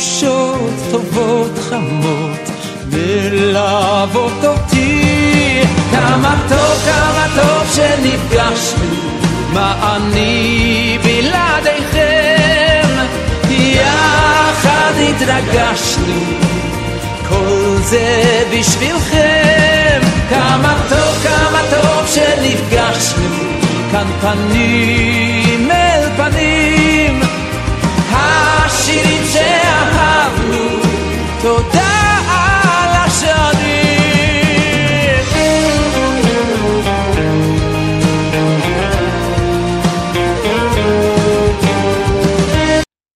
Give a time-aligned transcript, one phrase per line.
[0.00, 2.50] תחושות טובות חמות
[2.86, 5.62] מלוות אותי.
[5.90, 8.94] כמה טוב, כמה טוב שנפגשנו.
[9.52, 12.88] מה אני בלעדיכם?
[13.50, 16.20] יחד התרגשנו.
[17.28, 20.00] כל זה בשבילכם.
[20.30, 23.36] כמה טוב, כמה טוב שנפגשנו.
[23.92, 26.59] כאן פנים אל פנים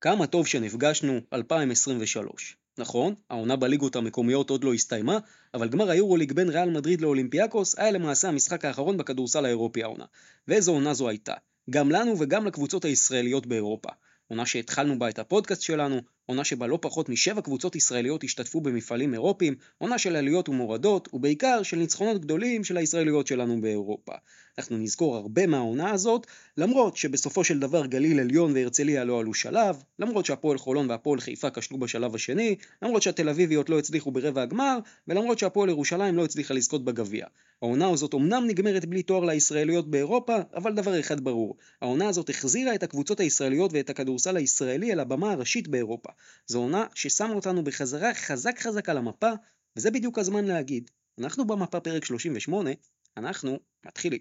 [0.00, 2.56] כמה טוב שנפגשנו 2023.
[2.78, 5.18] נכון, העונה בליגות המקומיות עוד לא הסתיימה,
[5.54, 10.04] אבל גמר היורוליג בין ריאל מדריד לאולימפיאקוס היה למעשה המשחק האחרון בכדורסל האירופי העונה.
[10.48, 11.34] ואיזו עונה זו הייתה.
[11.70, 13.88] גם לנו וגם לקבוצות הישראליות באירופה.
[14.28, 19.14] עונה שהתחלנו בה את הפודקאסט שלנו, עונה שבה לא פחות משבע קבוצות ישראליות השתתפו במפעלים
[19.14, 24.12] אירופיים, עונה של עליות ומורדות, ובעיקר של ניצחונות גדולים של הישראליות שלנו באירופה.
[24.58, 29.82] אנחנו נזכור הרבה מהעונה הזאת, למרות שבסופו של דבר גליל עליון והרצליה לא עלו שלב,
[29.98, 34.78] למרות שהפועל חולון והפועל חיפה כשלו בשלב השני, למרות שהתל אביביות לא הצליחו ברבע הגמר,
[35.08, 37.26] ולמרות שהפועל ירושלים לא הצליחה לזכות בגביע.
[37.62, 42.74] העונה הזאת אמנם נגמרת בלי תואר לישראליות באירופה, אבל דבר אחד ברור, העונה הזאת החזירה
[42.74, 46.10] את הקבוצות הישראליות ואת הכדורסל הישראלי אל הבמה הראשית באירופה.
[46.46, 49.30] זו עונה ששמה אותנו בחזרה חזק חזק על המפה,
[49.76, 50.90] וזה בדיוק הזמן להגיד.
[51.18, 52.70] אנחנו במפה פרק 38,
[53.16, 54.20] אנחנו מתחילים.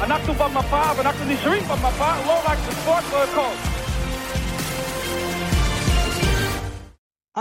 [0.00, 3.77] אנחנו במפה ואנחנו נשארים במפה, לא רק בספורט, לא הכל.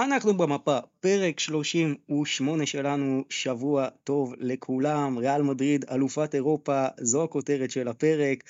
[0.03, 7.88] אנחנו במפה, פרק 38 שלנו, שבוע טוב לכולם, ריאל מדריד, אלופת אירופה, זו הכותרת של
[7.88, 8.44] הפרק,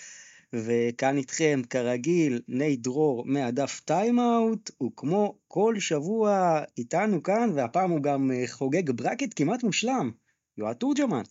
[0.53, 8.31] וכאן איתכם, כרגיל, נייט דרור מהדף טיימאוט, וכמו כל שבוע איתנו כאן, והפעם הוא גם
[8.31, 10.11] אה, חוגג bracket כמעט מושלם,
[10.57, 11.23] יועד תורג'מן.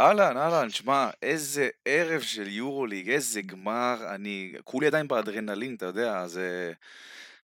[0.00, 6.26] אהלן, אהלן, שמע, איזה ערב של יורוליג, איזה גמר, אני כולי עדיין באדרנלין, אתה יודע,
[6.26, 6.72] זה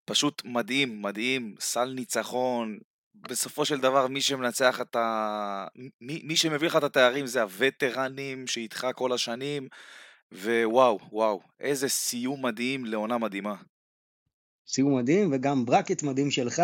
[0.05, 2.77] פשוט מדהים, מדהים, סל ניצחון,
[3.16, 5.67] בסופו של דבר מי שמנצח את ה...
[6.01, 9.67] מי, מי שמביא לך את התארים זה הווטרנים שאיתך כל השנים,
[10.31, 13.55] ווואו, וואו, איזה סיום מדהים לעונה מדהימה.
[14.67, 16.61] סיום מדהים וגם ברקט מדהים שלך,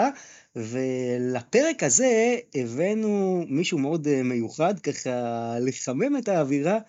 [0.55, 5.09] ולפרק הזה הבאנו מישהו מאוד אה, מיוחד, ככה
[5.59, 6.79] לחמם את האווירה.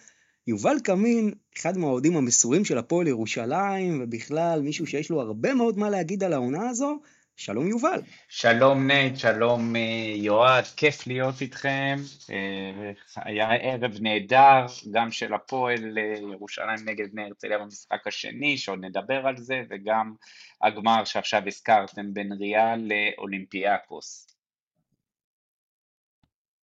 [0.47, 5.91] יובל קמין, אחד מהאוהדים המסורים של הפועל ירושלים, ובכלל מישהו שיש לו הרבה מאוד מה
[5.91, 7.01] להגיד על העונה הזו.
[7.37, 8.01] שלום יובל.
[8.29, 11.97] שלום נייט, שלום אה, יועד, כיף להיות איתכם.
[12.31, 15.99] אה, היה ערב נהדר, גם של הפועל
[16.33, 20.15] ירושלים נגד בני הרצליה במשחק השני, שעוד נדבר על זה, וגם
[20.63, 24.27] הגמר שעכשיו הזכרתם בין ריאל לאולימפיאקוס.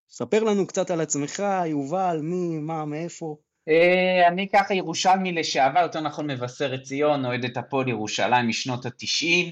[0.09, 3.37] ספר לנו קצת על עצמך, יובל, מי, מה, מאיפה.
[3.69, 9.51] אה, אני ככה ירושלמי לשעבר, יותר נכון מבשרת ציון, אוהד את הפועל ירושלים משנות התשעים.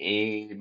[0.00, 0.56] אה,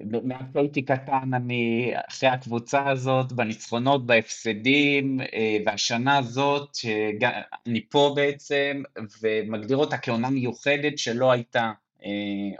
[0.00, 8.82] מאז שהייתי קטן אני אחרי הקבוצה הזאת, בניצחונות, בהפסדים, אה, והשנה הזאת, שאני פה בעצם,
[9.22, 11.72] ומגדיר אותה כעונה מיוחדת שלא הייתה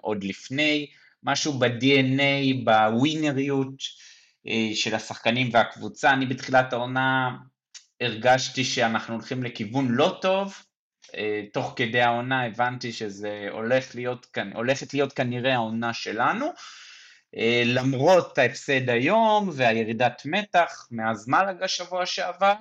[0.00, 0.86] עוד לפני,
[1.22, 3.74] משהו ב-DNA, בווינריות
[4.74, 6.12] של השחקנים והקבוצה.
[6.12, 7.36] אני בתחילת העונה
[8.00, 10.54] הרגשתי שאנחנו הולכים לכיוון לא טוב,
[11.16, 16.46] אה, תוך כדי העונה הבנתי שזה הולך להיות, הולכת להיות כנראה העונה שלנו.
[17.64, 22.54] למרות ההפסד היום והירידת מתח מאז מלאגה שבוע שעבר,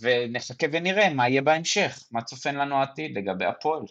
[0.00, 3.82] ונחכה ונראה מה יהיה בהמשך, מה צופן לנו העתיד לגבי הפועל.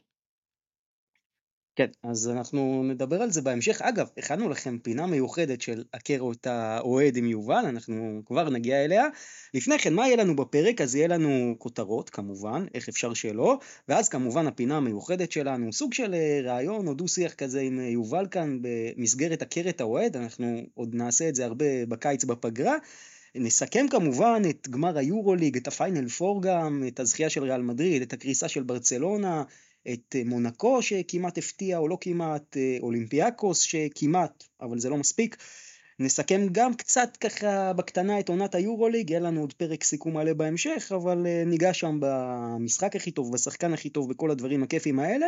[1.76, 3.82] כן, אז אנחנו נדבר על זה בהמשך.
[3.82, 9.06] אגב, הכנו לכם פינה מיוחדת של הכרו את האוהד עם יובל, אנחנו כבר נגיע אליה.
[9.54, 10.82] לפני כן, מה יהיה לנו בפרק?
[10.82, 13.58] אז יהיה לנו כותרות, כמובן, איך אפשר שלא,
[13.88, 18.28] ואז כמובן הפינה המיוחדת שלנו, סוג של אה, ראיון או דו-שיח כזה עם אה, יובל
[18.32, 22.76] כאן במסגרת הכר את האוהד, אנחנו עוד נעשה את זה הרבה בקיץ בפגרה.
[23.36, 28.14] נסכם כמובן את גמר היורוליג, את הפיינל פור גם, את הזכייה של ריאל מדריד, את
[28.14, 29.44] הקריסה של ברצלונה,
[29.94, 35.38] את אה, מונקו שכמעט הפתיע או לא כמעט, אה, אולימפיאקוס שכמעט, אבל זה לא מספיק.
[36.00, 40.92] נסכם גם קצת ככה בקטנה את עונת היורוליג, יהיה לנו עוד פרק סיכום מלא בהמשך,
[40.96, 45.28] אבל אה, ניגע שם במשחק הכי טוב, בשחקן הכי טוב, בכל הדברים הכיפים האלה.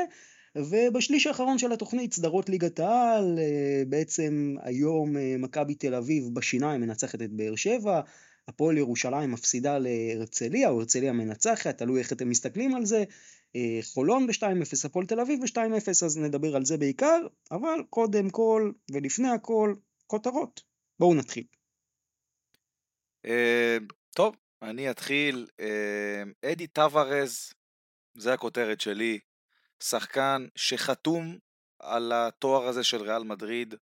[0.55, 3.39] ובשליש האחרון של התוכנית, סדרות ליגת העל,
[3.87, 8.01] בעצם היום מכבי תל אביב בשיניים מנצחת את באר שבע,
[8.47, 13.03] הפועל ירושלים מפסידה להרצליה, או הרצליה מנצחת, תלוי איך אתם מסתכלים על זה.
[13.55, 18.71] אה, חולון ב-2-0, הפועל תל אביב ב-2-0, אז נדבר על זה בעיקר, אבל קודם כל
[18.91, 19.73] ולפני הכל,
[20.07, 20.61] כותרות.
[20.99, 21.43] בואו נתחיל.
[24.15, 25.47] טוב, אני אתחיל.
[26.45, 27.53] אדי טווארז,
[28.15, 29.19] זה הכותרת שלי.
[29.83, 31.37] שחקן שחתום
[31.79, 33.75] על התואר הזה של ריאל מדריד,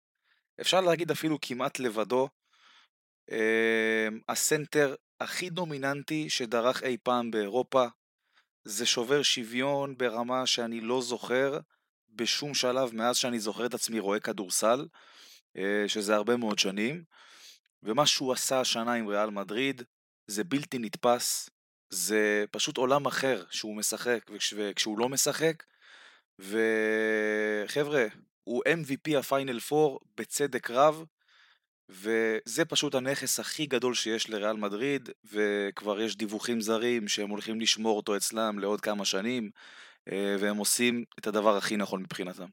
[0.60, 2.28] אפשר להגיד אפילו כמעט לבדו,
[4.28, 7.86] הסנטר הכי דומיננטי שדרך אי פעם באירופה,
[8.64, 11.58] זה שובר שוויון ברמה שאני לא זוכר
[12.10, 14.86] בשום שלב מאז שאני זוכר את עצמי רואה כדורסל,
[15.56, 17.04] אה, שזה הרבה מאוד שנים,
[17.82, 19.82] ומה שהוא עשה השנה עם ריאל מדריד
[20.26, 21.50] זה בלתי נתפס,
[21.90, 25.62] זה פשוט עולם אחר שהוא משחק וכשהוא לא משחק,
[26.38, 28.06] וחבר'ה,
[28.44, 31.04] הוא MVP הפיינל 4 בצדק רב,
[31.88, 37.96] וזה פשוט הנכס הכי גדול שיש לריאל מדריד, וכבר יש דיווחים זרים שהם הולכים לשמור
[37.96, 39.50] אותו אצלם לעוד כמה שנים,
[40.12, 42.46] אה, והם עושים את הדבר הכי נכון מבחינתם.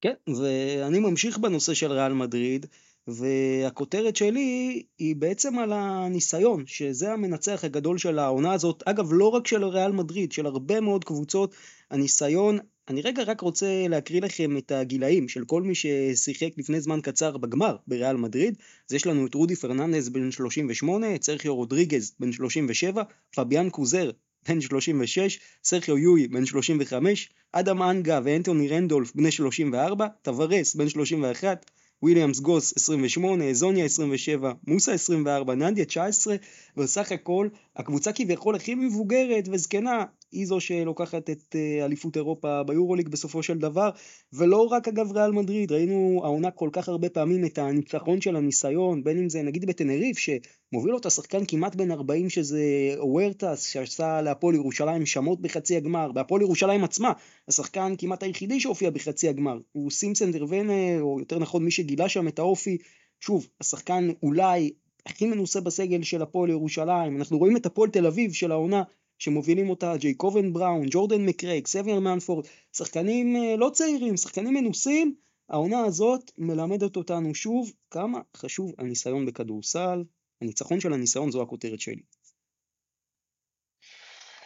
[0.00, 2.66] כן, ואני ממשיך בנושא של ריאל מדריד,
[3.06, 9.46] והכותרת שלי היא בעצם על הניסיון, שזה המנצח הגדול של העונה הזאת, אגב לא רק
[9.46, 11.54] של ריאל מדריד, של הרבה מאוד קבוצות,
[11.90, 12.58] הניסיון,
[12.88, 17.36] אני רגע רק רוצה להקריא לכם את הגילאים של כל מי ששיחק לפני זמן קצר
[17.36, 18.54] בגמר בריאל מדריד,
[18.88, 23.02] אז יש לנו את רודי פרננדס בן 38, את סרחיו רודריגז בן 37,
[23.36, 24.10] פביאן קוזר
[24.48, 31.70] בן 36, סרחיו יול בן 35, אדם הנגה ואנטוני רנדולף בני 34, טבארס בן 31,
[32.02, 36.36] וויליאמס גוס 28, זוניה 27, מוסה 24, נדיאיי 19,
[36.76, 40.04] ובסך הכל הקבוצה כביכול הכי מבוגרת וזקנה
[40.34, 43.90] היא זו שלוקחת את אה, אליפות אירופה ביורוליג בסופו של דבר,
[44.32, 49.04] ולא רק אגב ריאל מדריד, ראינו העונה כל כך הרבה פעמים את הניצחון של הניסיון,
[49.04, 52.62] בין אם זה נגיד בטנריף, שמוביל אותה שחקן כמעט בן 40 שזה
[52.98, 57.12] וורטס, שעשה להפועל ירושלים שמות בחצי הגמר, בהפועל ירושלים עצמה,
[57.48, 62.28] השחקן כמעט היחידי שהופיע בחצי הגמר, הוא סימפסון דרוונה, או יותר נכון מי שגילה שם
[62.28, 62.78] את האופי,
[63.20, 64.70] שוב, השחקן אולי
[65.06, 68.82] הכי מנוסה בסגל של הפועל ירושלים, אנחנו רואים את הפועל תל אביב של העונה
[69.24, 75.14] שמובילים אותה ג'ייקובן בראון, ג'ורדן מקרייג, סביאר מנפורד, שחקנים אה, לא צעירים, שחקנים מנוסים,
[75.48, 80.04] העונה הזאת מלמדת אותנו שוב כמה חשוב הניסיון בכדורסל,
[80.42, 82.02] הניצחון של הניסיון זו הכותרת שלי.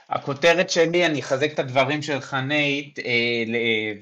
[0.08, 3.92] הכותרת שלי, אני אחזק את הדברים שלך נייט, אה,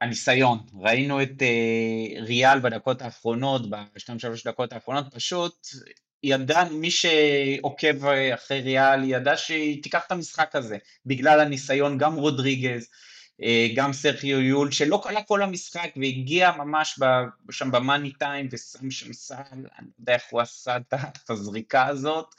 [0.00, 5.66] הניסיון, ראינו את אה, ריאל בדקות האחרונות, בשתיים שלוש דקות האחרונות, פשוט
[6.22, 12.88] ידע, מי שעוקב אחרי ריאל ידע שהיא תיקח את המשחק הזה, בגלל הניסיון, גם רודריגז,
[13.42, 16.98] אה, גם סרחיו יול, שלא קלע כל המשחק והגיע ממש
[17.50, 19.68] שם במאני טיים ושם שם סל, אני לא
[20.00, 22.34] יודע איך הוא עשה את הזריקה הזאת.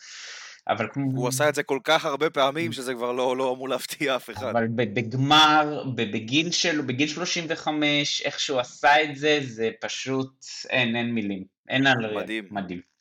[0.69, 1.11] אבל כמו...
[1.15, 4.29] הוא עשה את זה כל כך הרבה פעמים שזה כבר לא, לא אמור להפתיע אף
[4.29, 4.49] אחד.
[4.49, 11.13] אבל בגמר, בגיל שלו, בגיל 35, איך שהוא עשה את זה, זה פשוט, אין, אין
[11.13, 11.43] מילים.
[11.69, 12.47] אין על מדהים.
[12.51, 12.96] מדהים.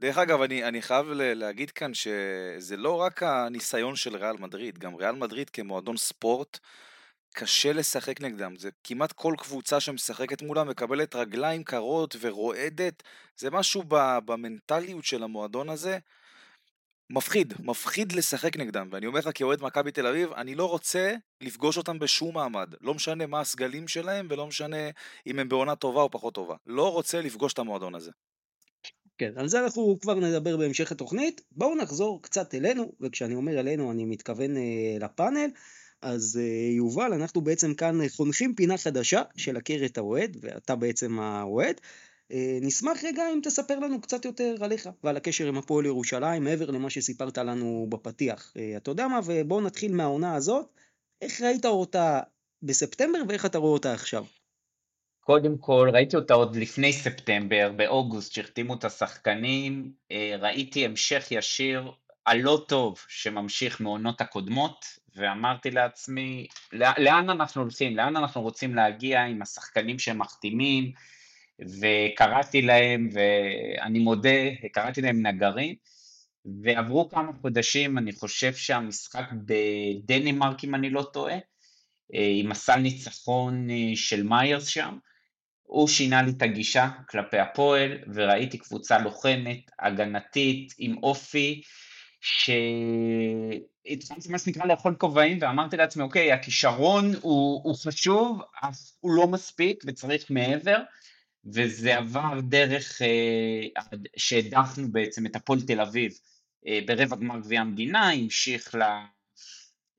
[0.00, 4.94] דרך אגב, אני, אני חייב להגיד כאן שזה לא רק הניסיון של ריאל מדריד, גם
[4.94, 6.58] ריאל מדריד כמועדון ספורט,
[7.34, 8.56] קשה לשחק נגדם.
[8.56, 13.02] זה כמעט כל קבוצה שמשחקת מולם מקבלת רגליים קרות ורועדת.
[13.36, 13.82] זה משהו
[14.24, 15.98] במנטליות של המועדון הזה.
[17.10, 21.76] מפחיד, מפחיד לשחק נגדם, ואני אומר לך כאוהד מכבי תל אביב, אני לא רוצה לפגוש
[21.76, 24.90] אותם בשום מעמד, לא משנה מה הסגלים שלהם ולא משנה
[25.26, 28.10] אם הם בעונה טובה או פחות טובה, לא רוצה לפגוש את המועדון הזה.
[29.18, 31.40] כן, על זה אנחנו כבר נדבר בהמשך התוכנית.
[31.52, 35.50] בואו נחזור קצת אלינו, וכשאני אומר אלינו אני מתכוון אה, לפאנל.
[36.02, 41.18] אז אה, יובל, אנחנו בעצם כאן חונכים פינה חדשה של הכר את האוהד, ואתה בעצם
[41.18, 41.80] האוהד.
[42.32, 46.70] אה, נשמח רגע אם תספר לנו קצת יותר עליך ועל הקשר עם הפועל ירושלים, מעבר
[46.70, 48.52] למה שסיפרת לנו בפתיח.
[48.56, 50.66] אה, אתה יודע מה, ובואו נתחיל מהעונה הזאת.
[51.22, 52.20] איך ראית אותה
[52.62, 54.24] בספטמבר ואיך אתה רואה אותה עכשיו?
[55.28, 61.90] קודם כל, ראיתי אותה עוד לפני ספטמבר, באוגוסט, שהחתימו את השחקנים, אה, ראיתי המשך ישיר
[62.26, 64.84] הלא טוב שממשיך מעונות הקודמות,
[65.16, 70.92] ואמרתי לעצמי, לאן אנחנו הולכים, לאן אנחנו רוצים להגיע עם השחקנים שהם מחתימים,
[71.60, 74.38] וקראתי להם, ואני מודה,
[74.72, 75.74] קראתי להם נגרים,
[76.62, 81.38] ועברו כמה חודשים, אני חושב שהמשחק בדנמרק, אם אני לא טועה,
[82.14, 84.98] אה, עם הסל ניצחון אה, של מיירס שם,
[85.68, 91.62] הוא שינה לי את הגישה כלפי הפועל, וראיתי קבוצה לוחמת, הגנתית, עם אופי,
[92.20, 93.58] שהתחלתי
[94.28, 99.84] מה שנקרא לאכול כובעים, ואמרתי לעצמי, אוקיי, הכישרון הוא, הוא חשוב, אך הוא לא מספיק
[99.86, 100.78] וצריך מעבר,
[101.54, 103.82] וזה עבר דרך אה,
[104.16, 106.12] שהדחנו בעצם את הפועל תל אביב
[106.66, 108.82] אה, ברבע גמר גביע המדינה, המשיך ל...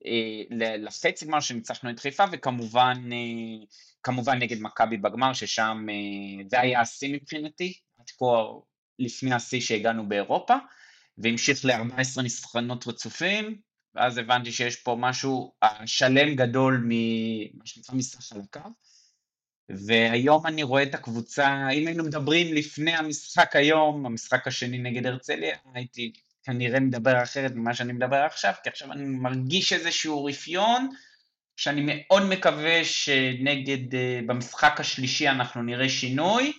[0.06, 0.44] אה,
[0.78, 3.66] לחצי גמר שניצחנו את חיפה וכמובן אה,
[4.04, 8.26] כמובן נגד מכבי בגמר ששם אה, זה היה השיא מבחינתי, עד כה
[9.00, 10.56] לפני השיא שהגענו באירופה
[11.18, 13.60] והמשיך ל-14 ניסחנות רצופים
[13.96, 15.54] ואז הבנתי שיש פה משהו
[15.86, 18.70] שלם גדול ממה שנקרא משחק על הקו
[19.70, 25.58] והיום אני רואה את הקבוצה, אם היינו מדברים לפני המשחק היום, המשחק השני נגד הרצליה,
[25.74, 26.14] הייתי
[26.44, 30.90] כנראה מדבר אחרת ממה שאני מדבר עכשיו, כי עכשיו אני מרגיש איזשהו רפיון,
[31.60, 36.54] שאני מאוד מקווה שנגד, אה, במשחק השלישי אנחנו נראה שינוי,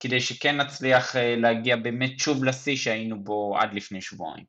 [0.00, 4.44] כדי שכן נצליח אה, להגיע באמת שוב לשיא שהיינו בו עד לפני שבועיים.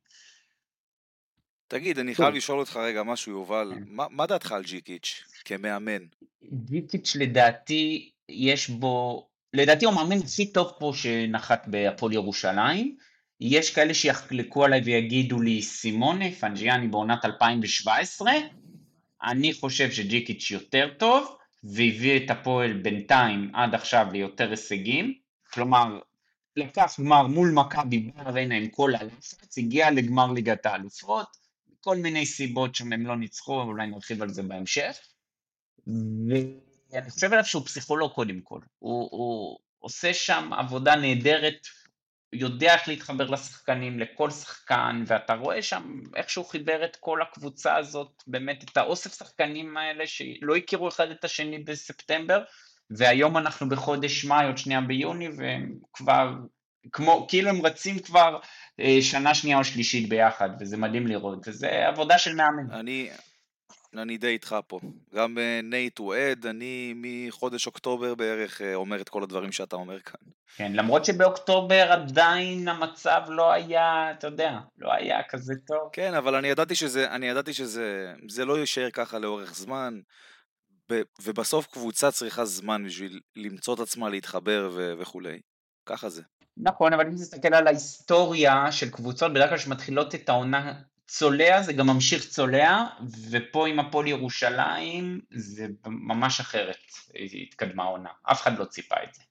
[1.68, 3.84] תגיד, אני חייב לשאול אותך רגע משהו, יובל, כן.
[3.88, 6.06] מה, מה דעתך על ג'יקיץ' כמאמן?
[6.54, 12.96] ג'יקיץ' לדעתי, יש בו, לדעתי הוא המאמן הכי טוב פה שנחת בהפועל ירושלים.
[13.42, 18.32] יש כאלה שיחלקו עליי ויגידו לי סימונה, פנג'יאני בעונת 2017,
[19.24, 25.14] אני חושב שג'יקיץ' יותר טוב, והביא את הפועל בינתיים עד עכשיו ליותר הישגים,
[25.54, 26.00] כלומר,
[26.56, 31.28] לקח גמר מול מכבי בארנה עם כל הלחץ, הגיע לגמר ליגת האלופות,
[31.82, 34.98] כל מיני סיבות שם הם לא ניצחו, אולי נרחיב על זה בהמשך,
[35.88, 41.68] ואני חושב עליו שהוא פסיכולוג קודם כל, הוא, הוא עושה שם עבודה נהדרת
[42.34, 47.76] יודע איך להתחבר לשחקנים, לכל שחקן, ואתה רואה שם איך שהוא חיבר את כל הקבוצה
[47.76, 52.44] הזאת, באמת את האוסף שחקנים האלה שלא הכירו אחד את השני בספטמבר,
[52.90, 56.34] והיום אנחנו בחודש מאי, עוד שנייה ביוני, והם כבר,
[56.92, 58.40] כמו, כאילו הם רצים כבר
[58.80, 62.72] אה, שנה שנייה או שלישית ביחד, וזה מדהים לראות, וזה עבודה של מאמן.
[62.72, 63.10] אני,
[63.98, 64.80] אני די איתך פה.
[65.16, 69.76] גם אה, נייט הוא עד, אני מחודש אוקטובר בערך אה, אומר את כל הדברים שאתה
[69.76, 70.32] אומר כאן.
[70.56, 75.90] כן, למרות שבאוקטובר עדיין המצב לא היה, אתה יודע, לא היה כזה טוב.
[75.94, 80.00] כן, אבל אני ידעתי שזה, אני ידעתי שזה זה לא יישאר ככה לאורך זמן,
[80.92, 85.40] ב, ובסוף קבוצה צריכה זמן בשביל למצוא את עצמה, להתחבר ו, וכולי.
[85.86, 86.22] ככה זה.
[86.58, 90.74] נכון, אבל אם תסתכל על ההיסטוריה של קבוצות, בדרך כלל שמתחילות את העונה
[91.10, 92.86] צולע זה גם ממשיך צולע,
[93.32, 96.78] ופה עם הפועל ירושלים זה ממש אחרת,
[97.44, 99.22] התקדמה העונה, אף אחד לא ציפה את זה.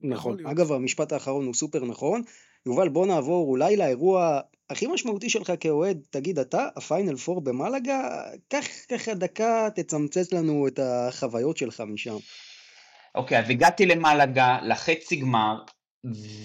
[0.00, 2.22] נכון, אגב המשפט האחרון הוא סופר נכון.
[2.66, 4.40] יובל בוא נעבור אולי לאירוע
[4.70, 10.78] הכי משמעותי שלך כאוהד, תגיד אתה, הפיינל פור במלאגה, קח ככה דקה, תצמצץ לנו את
[10.82, 12.16] החוויות שלך משם.
[13.14, 15.56] אוקיי, אז הגעתי למלאגה, לחצי גמר,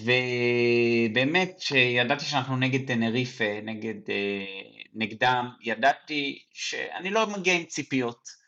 [0.03, 4.45] ובאמת שידעתי שאנחנו נגד טנריפה, נגד, אה,
[4.93, 8.43] נגדם, ידעתי שאני לא מגיע עם ציפיות.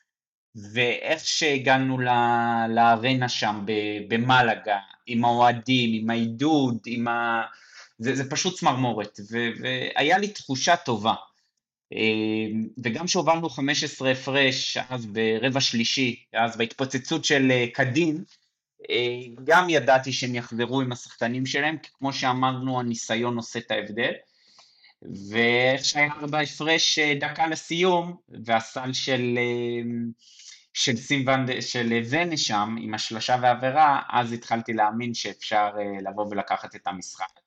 [0.74, 2.00] ואיך שהגענו
[2.70, 3.66] לארנה שם
[4.08, 7.44] במלאגה, עם האוהדים, עם העידוד, עם ה...
[7.98, 11.14] זה, זה פשוט צמרמורת, ו, והיה לי תחושה טובה.
[11.94, 12.48] אה,
[12.84, 18.24] וגם שהובלנו 15 הפרש אז ברבע שלישי, אז בהתפוצצות של אה, קדין,
[19.44, 24.12] גם ידעתי שהם יחזרו עם השחקנים שלהם, כי כמו שאמרנו, הניסיון עושה את ההבדל.
[25.30, 29.90] ואיך שהיה בהפרש אה, דקה לסיום, והסל של, אה,
[30.74, 35.70] של סימבן, של ונה שם, עם השלושה והעבירה, אז התחלתי להאמין שאפשר
[36.10, 37.40] לבוא ולקחת את המשחק.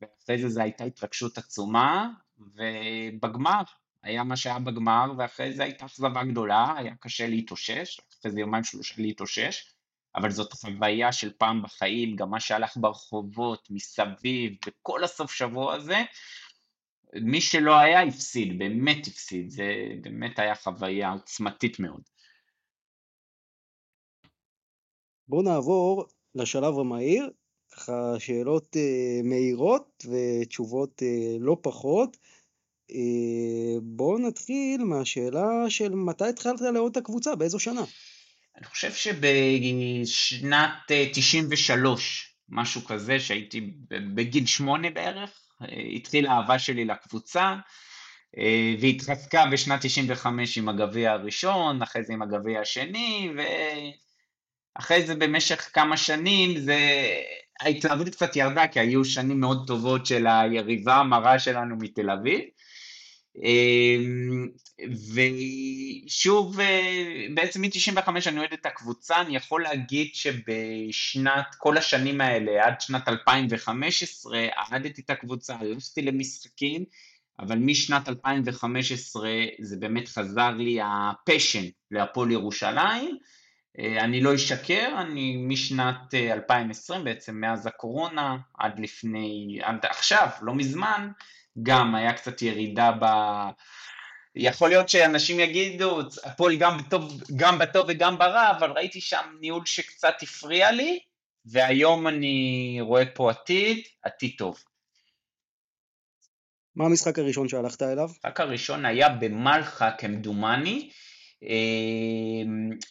[0.00, 3.62] ואחרי זה זו הייתה התרגשות עצומה, ובגמר,
[4.02, 8.64] היה מה שהיה בגמר, ואחרי זה הייתה אכזבה גדולה, היה קשה להתאושש, אחרי זה יומיים
[8.64, 9.75] שלושה להתאושש.
[10.16, 15.98] אבל זאת חוויה של פעם בחיים, גם מה שהלך ברחובות, מסביב, בכל הסוף שבוע הזה,
[17.14, 19.64] מי שלא היה הפסיד, באמת הפסיד, זה
[20.00, 22.02] באמת היה חוויה עוצמתית מאוד.
[25.28, 26.04] בואו נעבור
[26.34, 27.30] לשלב המהיר,
[27.72, 32.16] ככה שאלות אה, מהירות ותשובות אה, לא פחות.
[32.90, 37.84] אה, בואו נתחיל מהשאלה של מתי התחלת לאהוד את הקבוצה, באיזו שנה?
[38.58, 40.70] אני חושב שבשנת
[41.12, 43.60] 93, אה, משהו כזה, שהייתי
[44.14, 45.30] בגיל שמונה בערך,
[45.62, 47.54] אה, התחילה האהבה שלי לקבוצה,
[48.38, 53.30] אה, והתחזקה בשנת 95 עם הגביע הראשון, אחרי זה עם הגביע השני,
[54.76, 56.78] ואחרי זה במשך כמה שנים זה...
[57.60, 62.40] ההתלהבות קצת ירדה, כי היו שנים מאוד טובות של היריבה המרה שלנו מתל אביב.
[63.42, 64.48] אמ,
[66.06, 72.66] ושוב, אה, בעצם מ-95 אני אוהד את הקבוצה, אני יכול להגיד שבשנת, כל השנים האלה,
[72.66, 76.84] עד שנת 2015, אהדתי את הקבוצה, הלכתי למשחקים,
[77.38, 83.18] אבל משנת 2015 זה באמת חזר לי הפשן להפועל ירושלים.
[83.78, 90.54] אה, אני לא אשקר, אני משנת 2020, בעצם מאז הקורונה, עד לפני, עד עכשיו, לא
[90.54, 91.08] מזמן,
[91.62, 93.04] גם היה קצת ירידה ב...
[94.36, 99.66] יכול להיות שאנשים יגידו, הפועל גם בטוב, גם בטוב וגם ברע, אבל ראיתי שם ניהול
[99.66, 100.98] שקצת הפריע לי,
[101.46, 104.58] והיום אני רואה פה עתיד, עתיד טוב.
[106.76, 108.04] מה המשחק הראשון שהלכת אליו?
[108.04, 110.90] המשחק הראשון היה במלחה כמדומני,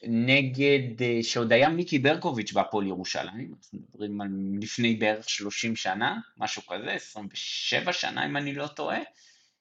[0.04, 4.28] נגד, אה, שעוד היה מיקי ברקוביץ' בהפועל ירושלים, אנחנו מדברים על
[4.62, 9.00] לפני בערך 30 שנה, משהו כזה, 27 שנה אם אני לא טועה,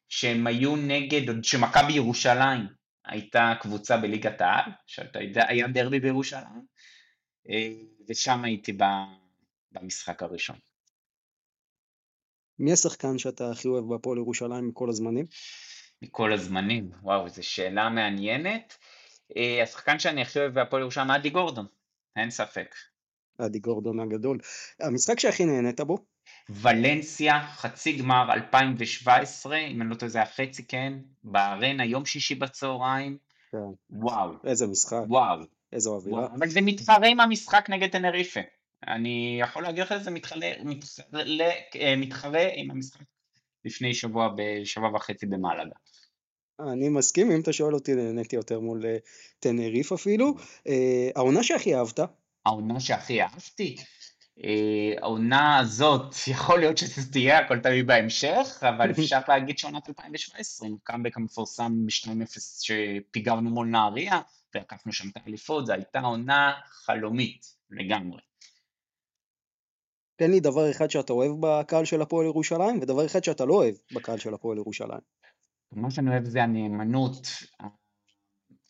[0.08, 2.66] שהם היו נגד, שמכבי ירושלים
[3.04, 6.66] הייתה קבוצה בליגת העל, שאתה יודע, היה דרבי בירושלים,
[7.48, 7.72] אה,
[8.08, 8.78] ושם הייתי
[9.72, 10.56] במשחק הראשון.
[12.58, 15.26] מי השחקן שאתה הכי אוהב בהפועל ירושלים מכל הזמנים?
[16.04, 16.90] מכל הזמנים?
[17.02, 18.78] וואו, זו שאלה מעניינת.
[19.36, 21.66] אה, השחקן שאני הכי אוהב בהפועל ירושלים, אדי גורדון,
[22.16, 22.74] אין ספק.
[23.38, 24.38] אדי גורדון הגדול.
[24.80, 25.98] המשחק שהכי נהנית בו?
[26.50, 30.92] ולנסיה, חצי גמר 2017, אם אני לא טועה זה היה חצי, כן,
[31.24, 33.18] בארנה, יום שישי בצהריים.
[33.52, 33.58] כן.
[33.90, 34.32] וואו.
[34.44, 35.02] איזה משחק.
[35.08, 35.38] וואו.
[35.72, 36.26] איזו אווירה.
[36.26, 38.40] אבל זה מתחרה עם המשחק נגד טנריפה.
[38.88, 41.22] אני יכול להגיד לך שזה מתחרה, מתחרה,
[41.76, 43.02] אה, מתחרה עם המשחק
[43.64, 45.76] לפני שבוע, בשבוע וחצי במלאגה.
[46.60, 48.96] אני מסכים, אם אתה שואל אותי, נהניתי יותר מול אה,
[49.38, 50.34] טנריף אפילו.
[50.68, 52.00] אה, העונה שהכי אהבת?
[52.46, 53.76] העונה שהכי אהבתי?
[54.44, 60.68] אה, העונה הזאת, יכול להיות שזה תהיה, הכל תלוי בהמשך, אבל אפשר להגיד שעונת 2017,
[60.68, 64.20] עם קאמבק המפורסם ב-2-0 שפיגרנו מול נהריה,
[64.54, 68.20] ולקחנו שם את האליפות, זו הייתה עונה חלומית לגמרי.
[70.16, 73.74] תן לי דבר אחד שאתה אוהב בקהל של הפועל ירושלים, ודבר אחד שאתה לא אוהב
[73.94, 75.00] בקהל של הפועל ירושלים.
[75.76, 77.26] מה שאני אוהב זה הנאמנות,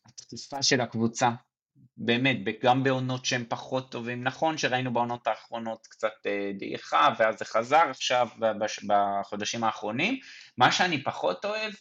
[0.07, 1.31] התקיפה של הקבוצה,
[1.97, 7.45] באמת, גם בעונות שהן פחות טובים, נכון שראינו בעונות האחרונות קצת אה, דעיכה ואז זה
[7.45, 8.29] חזר עכשיו
[8.87, 10.19] בחודשים האחרונים,
[10.59, 11.73] מה שאני פחות אוהב,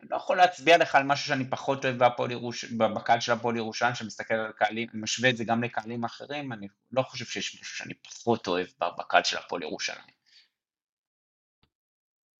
[0.00, 2.64] אני לא יכול להצביע לך על משהו שאני פחות אוהב ירוש...
[2.64, 7.02] בקהל של הפועל ירושלים, שמסתכל על קהלים, משווה את זה גם לקהלים אחרים, אני לא
[7.02, 8.66] חושב שיש משהו שאני פחות אוהב
[8.98, 10.14] בקהל של הפועל ירושלים.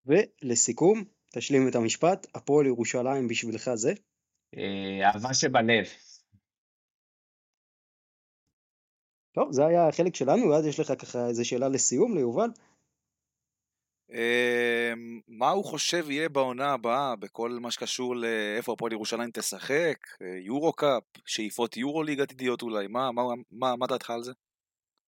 [0.06, 3.92] ולסיכום, תשלים את המשפט, הפועל ירושלים בשבילך זה?
[4.56, 5.84] אה, אהבה שבלב.
[9.34, 12.50] טוב, זה היה החלק שלנו, ואז יש לך ככה איזה שאלה לסיום ליובל.
[14.12, 19.96] אמ, מה הוא חושב יהיה בעונה הבאה בכל מה שקשור לאיפה הפועל ירושלים תשחק,
[20.46, 24.32] יורו קאפ, שאיפות יורו ליג עתידיות אולי, מה, מה, מה, מה דעתך על זה?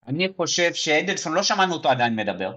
[0.06, 2.56] אני חושב שאדלסון, לא שמענו אותו עדיין מדבר,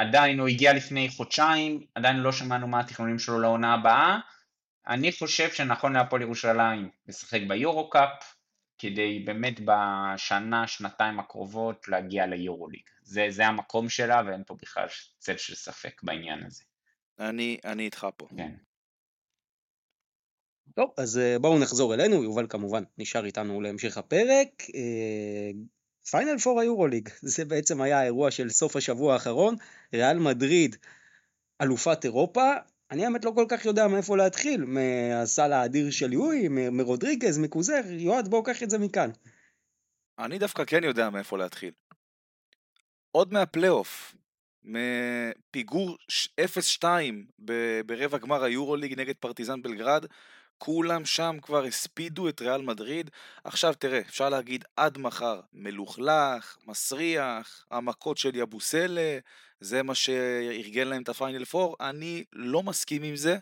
[0.00, 4.18] עדיין הוא הגיע לפני חודשיים, עדיין לא שמענו מה התכנונים שלו לעונה הבאה,
[4.88, 8.34] אני חושב שנכון להפועל ירושלים לשחק ביורו קאפ,
[8.78, 12.82] כדי באמת בשנה, שנתיים הקרובות להגיע ליורוליג.
[13.02, 14.86] זה, זה המקום שלה ואין פה בכלל
[15.18, 16.64] צל של ספק בעניין הזה.
[17.18, 18.26] אני, אני איתך פה.
[18.36, 18.52] כן.
[20.74, 24.62] טוב, אז אה, בואו נחזור אלינו, יובל כמובן נשאר איתנו להמשך הפרק.
[26.10, 29.54] פיינל פור היורוליג, זה בעצם היה האירוע של סוף השבוע האחרון,
[29.94, 30.76] ריאל מדריד
[31.62, 32.52] אלופת אירופה,
[32.90, 38.28] אני האמת לא כל כך יודע מאיפה להתחיל, מהסל האדיר של יואי, מרודריגז, מקוזר, יועד
[38.28, 39.10] בואו קח את זה מכאן.
[40.18, 41.70] אני דווקא כן יודע מאיפה להתחיל.
[43.12, 44.14] עוד מהפלייאוף,
[44.64, 45.96] מפיגור
[46.80, 46.84] 0-2
[47.86, 50.06] ברבע גמר היורוליג נגד פרטיזן בלגרד,
[50.62, 53.10] כולם שם כבר הספידו את ריאל מדריד.
[53.44, 59.18] עכשיו תראה, אפשר להגיד עד מחר מלוכלך, מסריח, המכות של יבוסלה,
[59.60, 63.38] זה מה שארגן להם את הפיינל פור, אני לא מסכים עם זה.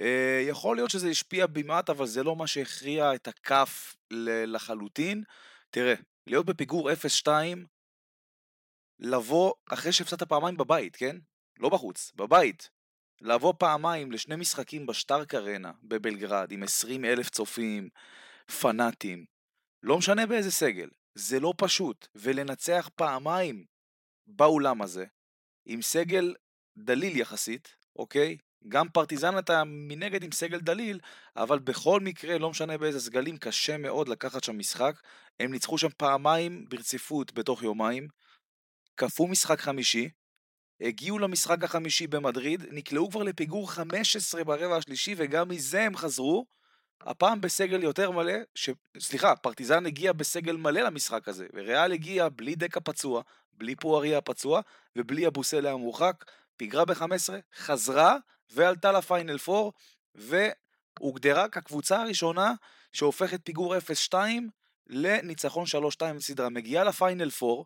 [0.00, 3.96] אה, יכול להיות שזה השפיע במעט, אבל זה לא מה שהכריע את הכף
[4.46, 5.22] לחלוטין.
[5.70, 5.94] תראה,
[6.26, 7.28] להיות בפיגור 0-2,
[8.98, 11.16] לבוא אחרי שהפסדת פעמיים בבית, כן?
[11.58, 12.70] לא בחוץ, בבית.
[13.20, 17.88] לבוא פעמיים לשני משחקים בשטארק ארנה בבלגרד עם 20 אלף צופים,
[18.60, 19.24] פנאטים,
[19.82, 23.64] לא משנה באיזה סגל, זה לא פשוט, ולנצח פעמיים
[24.26, 25.04] באולם הזה,
[25.66, 26.34] עם סגל
[26.76, 28.36] דליל יחסית, אוקיי?
[28.68, 31.00] גם פרטיזן אתה מנגד עם סגל דליל,
[31.36, 35.00] אבל בכל מקרה, לא משנה באיזה סגלים, קשה מאוד לקחת שם משחק.
[35.40, 38.08] הם ניצחו שם פעמיים ברציפות בתוך יומיים,
[38.96, 40.08] כפו משחק חמישי,
[40.84, 46.46] הגיעו למשחק החמישי במדריד, נקלעו כבר לפיגור 15 ברבע השלישי, וגם מזה הם חזרו.
[47.00, 48.70] הפעם בסגל יותר מלא, ש...
[48.98, 54.60] סליחה, פרטיזן הגיע בסגל מלא למשחק הזה, וריאל הגיע בלי דקה פצוע, בלי פואריה הפצוע,
[54.96, 56.24] ובלי אבוסלה המורחק,
[56.56, 57.04] פיגרה ב-15,
[57.56, 58.16] חזרה
[58.50, 59.70] ועלתה לפיינל 4,
[60.14, 62.52] והוגדרה כקבוצה הראשונה
[62.92, 63.76] שהופכת פיגור
[64.10, 64.14] 0-2
[64.86, 65.64] לניצחון
[66.00, 66.48] 3-2 בסדרה.
[66.48, 67.62] מגיעה לפיינל 4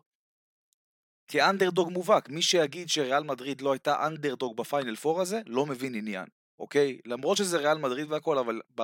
[1.29, 2.29] כאנדרדוג מובהק.
[2.29, 6.25] מי שיגיד שריאל מדריד לא הייתה אנדרדוג בפיינל 4 הזה, לא מבין עניין,
[6.59, 6.99] אוקיי?
[7.05, 8.81] למרות שזה ריאל מדריד והכל, אבל ב...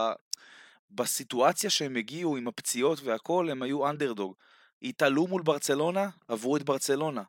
[0.91, 4.35] בסיטואציה שהם הגיעו עם הפציעות והכל, הם היו אנדרדוג.
[4.81, 7.23] התעלו מול ברצלונה, עברו את ברצלונה.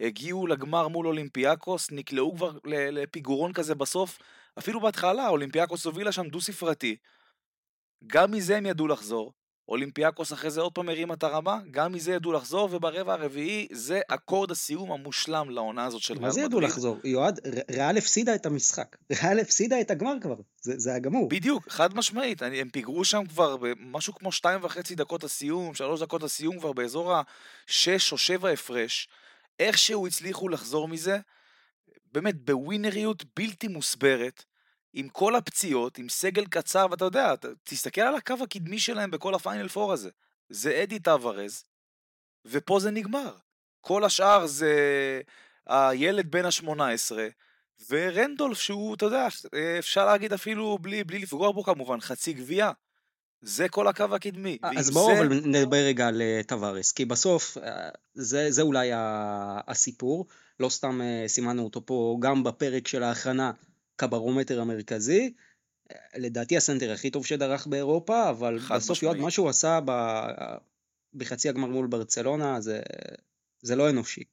[0.00, 4.18] הגיעו לגמר מול אולימפיאקוס, נקלעו כבר לפיגורון כזה בסוף.
[4.58, 6.96] אפילו בהתחלה, אולימפיאקוס הובילה שם דו ספרתי.
[8.06, 9.32] גם מזה הם ידעו לחזור.
[9.70, 14.00] אולימפיאקוס אחרי זה עוד פעם הרימה את הרמה, גם מזה ידעו לחזור, וברבע הרביעי זה
[14.08, 16.36] אקורד הסיום המושלם לעונה הזאת של ריאל מדריד.
[16.36, 16.98] מה זה ידעו לחזור?
[17.04, 18.96] יועד, ריאל הפסידה את המשחק.
[19.22, 21.28] ריאל הפסידה את הגמר כבר, זה, זה היה גמור.
[21.28, 26.22] בדיוק, חד משמעית, הם פיגרו שם כבר במשהו כמו שתיים וחצי דקות הסיום, שלוש דקות
[26.22, 27.14] הסיום כבר באזור
[27.66, 29.08] השש או שבע הפרש.
[29.58, 31.18] איכשהו הצליחו לחזור מזה,
[32.12, 34.44] באמת בווינריות בלתי מוסברת.
[34.92, 39.68] עם כל הפציעות, עם סגל קצר, ואתה יודע, תסתכל על הקו הקדמי שלהם בכל הפיינל
[39.68, 40.10] פור הזה.
[40.48, 41.64] זה אדי טוורז,
[42.44, 43.36] ופה זה נגמר.
[43.80, 44.72] כל השאר זה
[45.66, 47.12] הילד בן ה-18,
[47.90, 49.28] ורנדולף שהוא, אתה יודע,
[49.78, 52.72] אפשר להגיד אפילו בלי, בלי לפגוע בו כמובן, חצי גבייה.
[53.42, 54.58] זה כל הקו הקדמי.
[54.76, 55.20] אז בואו זה...
[55.20, 60.26] אבל נדבר רגע על אה, טווארס, כי בסוף אה, זה, זה אולי הסיפור,
[60.60, 63.52] לא סתם אה, סימנו אותו פה גם בפרק של ההכנה
[64.00, 65.32] כברומטר המרכזי.
[66.16, 69.90] לדעתי הסנטר הכי טוב שדרך באירופה, אבל בסוף יועד, מה שהוא עשה ב...
[71.14, 72.80] בחצי הגמר מול ברצלונה זה,
[73.62, 74.24] זה לא אנושי.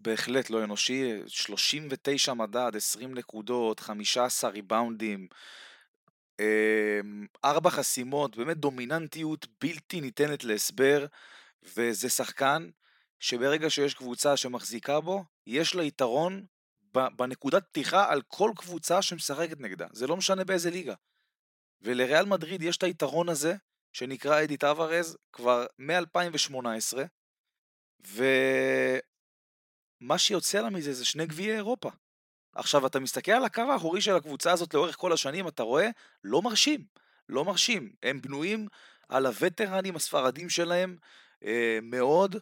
[0.00, 5.26] בהחלט לא אנושי, 39 מדד, 20 נקודות, 15 ריבאונדים,
[6.40, 6.48] 4
[7.44, 11.06] אמ, חסימות, באמת דומיננטיות בלתי ניתנת להסבר,
[11.76, 12.70] וזה שחקן
[13.20, 16.44] שברגע שיש קבוצה שמחזיקה בו, יש לה יתרון
[16.94, 20.94] בנקודת פתיחה על כל קבוצה שמשחקת נגדה, זה לא משנה באיזה ליגה.
[21.82, 23.54] ולריאל מדריד יש את היתרון הזה,
[23.92, 26.98] שנקרא אדי טוורז, כבר מ-2018,
[28.06, 28.98] ומה
[30.18, 31.90] שיוצא לה מזה זה שני גביעי אירופה.
[32.54, 35.88] עכשיו, אתה מסתכל על הקו האחורי של הקבוצה הזאת לאורך כל השנים, אתה רואה,
[36.24, 36.84] לא מרשים,
[37.28, 37.92] לא מרשים.
[38.02, 38.68] הם בנויים
[39.08, 40.96] על הווטרנים הספרדים שלהם
[41.44, 42.36] אה, מאוד,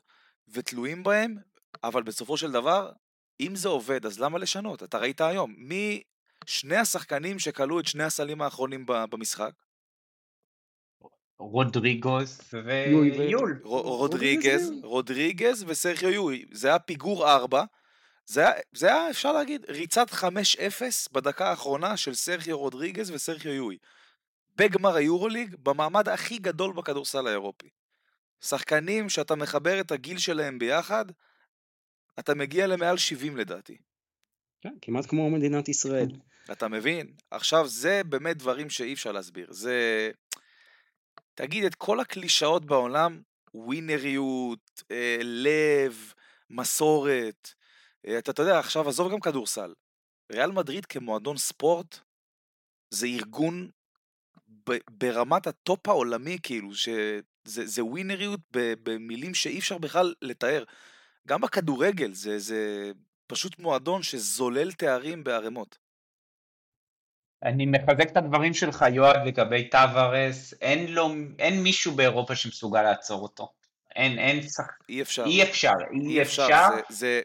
[0.48, 1.36] ותלויים בהם,
[1.84, 2.92] אבל בסופו של דבר,
[3.40, 4.82] אם זה עובד, אז למה לשנות?
[4.82, 6.02] אתה ראית היום, מי
[6.46, 9.52] שני השחקנים שכלו את שני הסלים האחרונים במשחק?
[11.38, 13.60] רודריגוס ויול.
[13.64, 16.44] רודריגז, רודריגז וסרחיו יואי.
[16.52, 17.64] זה היה פיגור 4.
[18.26, 20.24] זה היה, זה היה, אפשר להגיד, ריצת 5-0
[21.12, 23.76] בדקה האחרונה של סרחיו רודריגז וסרחיו יואי.
[24.56, 27.68] בגמר היורוליג, במעמד הכי גדול בכדורסל האירופי.
[28.40, 31.04] שחקנים שאתה מחבר את הגיל שלהם ביחד,
[32.18, 33.76] אתה מגיע למעל 70 לדעתי.
[34.60, 36.08] כן, כמעט כמו מדינת ישראל.
[36.52, 37.12] אתה מבין?
[37.30, 39.46] עכשיו, זה באמת דברים שאי אפשר להסביר.
[39.50, 40.10] זה...
[41.34, 43.22] תגיד, את כל הקלישאות בעולם,
[43.54, 46.12] ווינריות, אה, לב,
[46.50, 47.48] מסורת,
[48.06, 49.74] אה, אתה, אתה יודע, עכשיו עזוב גם כדורסל.
[50.32, 51.98] ריאל מדריד כמועדון ספורט,
[52.90, 53.70] זה ארגון
[54.68, 60.64] ב- ברמת הטופ העולמי, כאילו, שזה ווינריות במילים שאי אפשר בכלל לתאר.
[61.28, 62.92] גם בכדורגל זה, זה
[63.26, 65.78] פשוט מועדון שזולל תארים בערימות.
[67.42, 70.54] אני מחזק את הדברים שלך, יואב, לגבי טבארס.
[70.60, 71.08] אין, לו,
[71.38, 73.52] אין מישהו באירופה שמסוגל לעצור אותו.
[73.96, 74.72] אין, אין שחק...
[74.88, 75.24] אי אפשר.
[75.24, 76.42] אי אפשר, אי, אפשר.
[76.44, 76.68] אפשר.
[76.88, 77.20] זה, זה,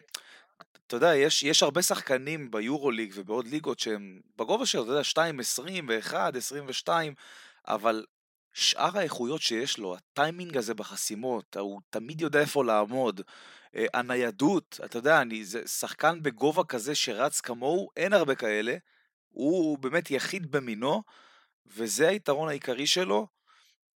[0.88, 5.40] אתה יודע, יש, יש הרבה שחקנים ביורוליג ובעוד ליגות שהם בגובה של, אתה יודע, 2,
[5.40, 7.14] 21, 22,
[7.68, 8.06] אבל
[8.54, 13.22] שאר האיכויות שיש לו, הטיימינג הזה בחסימות, הוא תמיד יודע איפה לעמוד,
[13.94, 18.78] הניידות, אתה יודע, אני, זה שחקן בגובה כזה שרץ כמוהו, אין הרבה כאלה,
[19.30, 21.04] הוא באמת יחיד במינו,
[21.66, 23.28] וזה היתרון העיקרי שלו,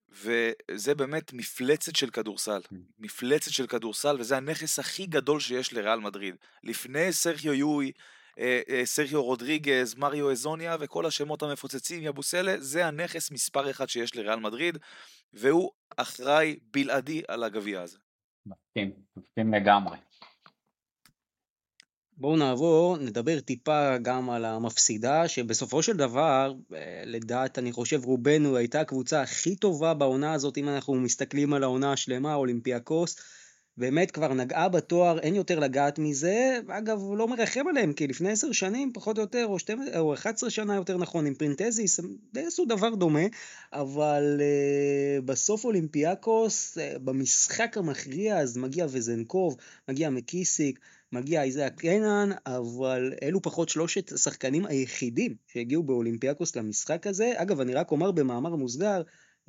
[0.10, 2.62] וזה באמת מפלצת של כדורסל.
[2.70, 2.76] כן.
[3.00, 6.36] מפלצת של כדורסל, וזה הנכס הכי גדול שיש לריאל מדריד.
[6.64, 7.92] לפני סרחיו יואי,
[8.40, 14.16] אה, אה, סרחיו רודריגז, מריו אזוניה וכל השמות המפוצצים, יבוסלה, זה הנכס מספר אחד שיש
[14.16, 14.78] לריאל מדריד,
[15.34, 17.98] והוא אחראי בלעדי על הגביע הזה.
[18.46, 19.98] מסכים, מסכים לגמרי.
[22.18, 28.58] בואו נעבור, נדבר טיפה גם על המפסידה, שבסופו של דבר, אה, לדעת, אני חושב, רובנו
[28.58, 33.16] הייתה הקבוצה הכי טובה בעונה הזאת, אם אנחנו מסתכלים על העונה השלמה, אולימפיאקוס,
[33.82, 36.60] באמת כבר נגעה בתואר, אין יותר לגעת מזה.
[36.68, 40.14] אגב, הוא לא מרחם עליהם, כי לפני עשר שנים, פחות או יותר, או, 12, או
[40.14, 43.24] 11 שנה יותר נכון, עם פרינטזיס, הם די עשו דבר דומה,
[43.74, 49.58] אבל אה, בסוף אולימפיאקוס, אה, במשחק המכריע, אז מגיע וזנקוב,
[49.90, 50.80] מגיע מקיסיק,
[51.12, 57.34] מגיע איזק קנן, אבל אלו פחות שלושת השחקנים היחידים שהגיעו באולימפיאקוס למשחק הזה.
[57.36, 59.02] אגב, אני רק אומר במאמר מוסגר,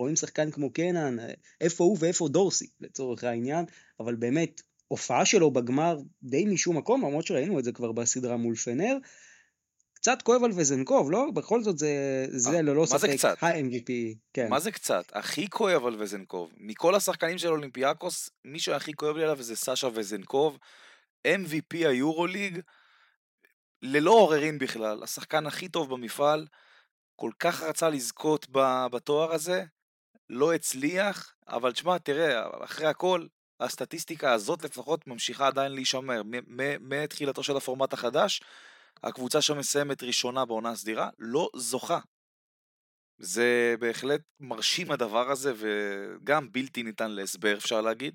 [0.02, 1.16] רואים שחקן כמו קנן,
[1.60, 3.64] איפה הוא ואיפה דורסי לצורך העניין,
[4.00, 8.56] אבל באמת, הופעה שלו בגמר די משום מקום, למרות שראינו את זה כבר בסדרה מול
[8.56, 8.96] פנר.
[9.94, 11.26] קצת כואב על וזנקוב, לא?
[11.34, 14.18] בכל זאת זה, זה אה, ללא ספק ה-MVP.
[14.32, 14.48] כן.
[14.50, 15.04] מה זה קצת?
[15.12, 16.52] הכי כואב על וזנקוב.
[16.56, 20.58] מכל השחקנים של אולימפיאקוס, מי שהכי כואב לי עליו זה סאשה וזנקוב.
[21.28, 22.60] MVP היורוליג,
[23.82, 26.46] ללא עוררין בכלל, השחקן הכי טוב במפעל,
[27.16, 28.46] כל כך רצה לזכות
[28.92, 29.64] בתואר הזה,
[30.32, 33.26] לא הצליח, אבל תשמע, תראה, אחרי הכל,
[33.60, 36.22] הסטטיסטיקה הזאת לפחות ממשיכה עדיין להישמר.
[36.80, 38.40] מתחילתו של הפורמט החדש,
[39.02, 41.98] הקבוצה שמסיימת ראשונה בעונה הסדירה לא זוכה.
[43.18, 48.14] זה בהחלט מרשים הדבר הזה, וגם בלתי ניתן להסבר אפשר להגיד,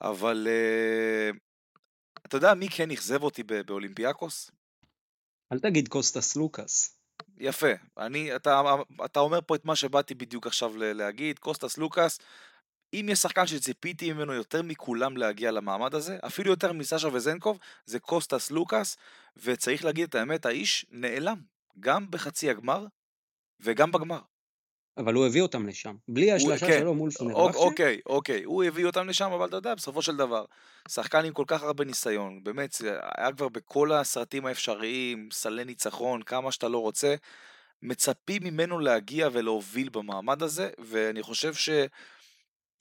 [0.00, 1.36] אבל אה,
[2.26, 4.50] אתה יודע מי כן אכזב אותי באולימפיאקוס?
[5.52, 6.98] אל תגיד קוסטס סלוקאס.
[7.38, 8.62] יפה, אני, אתה,
[9.04, 12.18] אתה אומר פה את מה שבאתי בדיוק עכשיו להגיד, קוסטס סלוקאס,
[12.94, 18.00] אם יש שחקן שציפיתי ממנו יותר מכולם להגיע למעמד הזה, אפילו יותר מסאשה וזנקוב, זה
[18.00, 18.96] קוסטס סלוקאס,
[19.36, 21.40] וצריך להגיד את האמת, האיש נעלם,
[21.80, 22.86] גם בחצי הגמר
[23.60, 24.20] וגם בגמר.
[24.96, 27.58] אבל הוא הביא אותם לשם, בלי השלושה כן, שלו מול פנרבכצ'ה.
[27.58, 30.44] אוקיי, אוקיי, הוא הביא אותם לשם, אבל אתה יודע, בסופו של דבר,
[30.88, 32.76] שחקן עם כל כך הרבה ניסיון, באמת,
[33.16, 37.14] היה כבר בכל הסרטים האפשריים, סלי ניצחון, כמה שאתה לא רוצה,
[37.82, 41.52] מצפים ממנו להגיע ולהוביל במעמד הזה, ואני חושב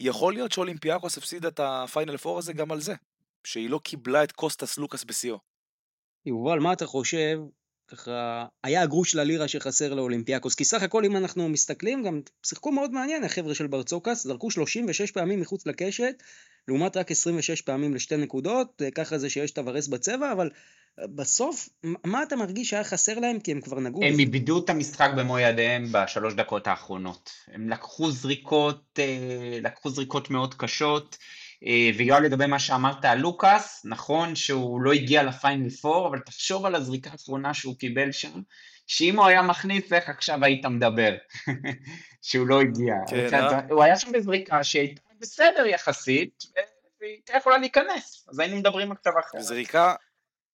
[0.01, 2.95] שיכול להיות שאולימפיאקוס הפסידה את הפיינל פור הזה גם על זה,
[3.43, 5.37] שהיא לא קיבלה את קוסטס סלוקאס בשיאו.
[6.25, 7.39] יובל, מה אתה חושב
[7.87, 12.91] ככה, היה הגרוש ללירה שחסר לאולימפיאקוס, כי סך הכל אם אנחנו מסתכלים, גם שיחקו מאוד
[12.91, 16.23] מעניין החבר'ה של ברצוקאס, זרקו 36 פעמים מחוץ לקשת,
[16.67, 20.49] לעומת רק 26 פעמים לשתי נקודות, אה, ככה זה שיש טוורס בצבע, אבל
[20.99, 21.69] אה, בסוף,
[22.05, 23.39] מה אתה מרגיש שהיה חסר להם?
[23.39, 24.03] כי הם כבר נגעו...
[24.03, 27.29] הם איבדו את המשחק במו ידיהם בשלוש דקות האחרונות.
[27.47, 31.17] הם לקחו זריקות, אה, לקחו זריקות מאוד קשות.
[31.65, 36.65] אה, ויואל לגבי מה שאמרת על לוקאס, נכון שהוא לא הגיע לפיינל פור, אבל תחשוב
[36.65, 38.41] על הזריקה האחרונה שהוא קיבל שם,
[38.87, 41.15] שאם הוא היה מכניס, איך עכשיו היית מדבר,
[42.21, 42.95] שהוא לא הגיע.
[43.07, 43.59] כן, אה?
[43.69, 46.43] הוא היה שם בזריקה שהייתה בסדר יחסית,
[47.01, 49.41] והיא יכולה להיכנס, אז היינו מדברים עכשיו אחרת.
[49.41, 49.95] זריקה,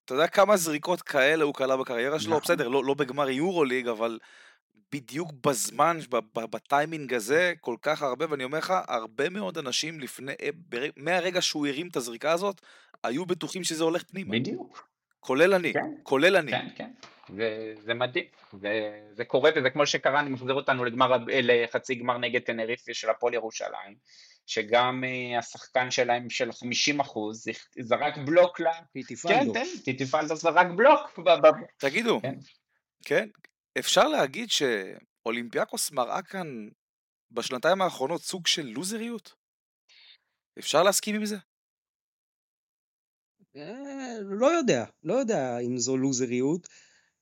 [0.06, 2.30] אתה יודע כמה זריקות כאלה הוא כלה בקריירה שלו?
[2.30, 2.41] נכון.
[2.41, 4.19] בסדר, לא, לא בגמר יורו ליג, אבל
[4.92, 5.98] בדיוק בזמן,
[6.34, 10.50] בטיימינג הזה, כל כך הרבה, ואני אומר לך, הרבה מאוד אנשים לפני, אה,
[10.98, 12.62] מהרגע שהוא הרים את הזריקה הזאת,
[13.04, 14.32] היו בטוחים שזה הולך פנימה.
[14.32, 14.89] בדיוק.
[15.20, 16.52] כולל אני, כן, כולל אני.
[16.52, 16.89] כן, כן,
[17.36, 22.18] זה, זה מדהים, זה, זה קורה וזה כמו שקרה, אני מחזיר אותנו לגמר, לחצי גמר
[22.18, 23.96] נגד טנריפי של הפועל ירושלים,
[24.46, 27.46] שגם uh, השחקן שלהם של 50 אחוז
[27.80, 28.65] זרק בלוק ל...
[28.94, 29.54] טיטיפלדו.
[29.54, 31.20] כן, כן, טיטיפלדו זרק בלוק.
[31.78, 32.36] תגידו, כן,
[33.06, 33.28] כן
[33.80, 36.48] אפשר להגיד שאולימפיאקוס מראה כאן
[37.32, 39.34] בשנתיים האחרונות סוג של לוזריות?
[40.60, 41.36] אפשר להסכים עם זה?
[43.56, 46.68] אה, לא יודע, לא יודע אם זו לוזריות.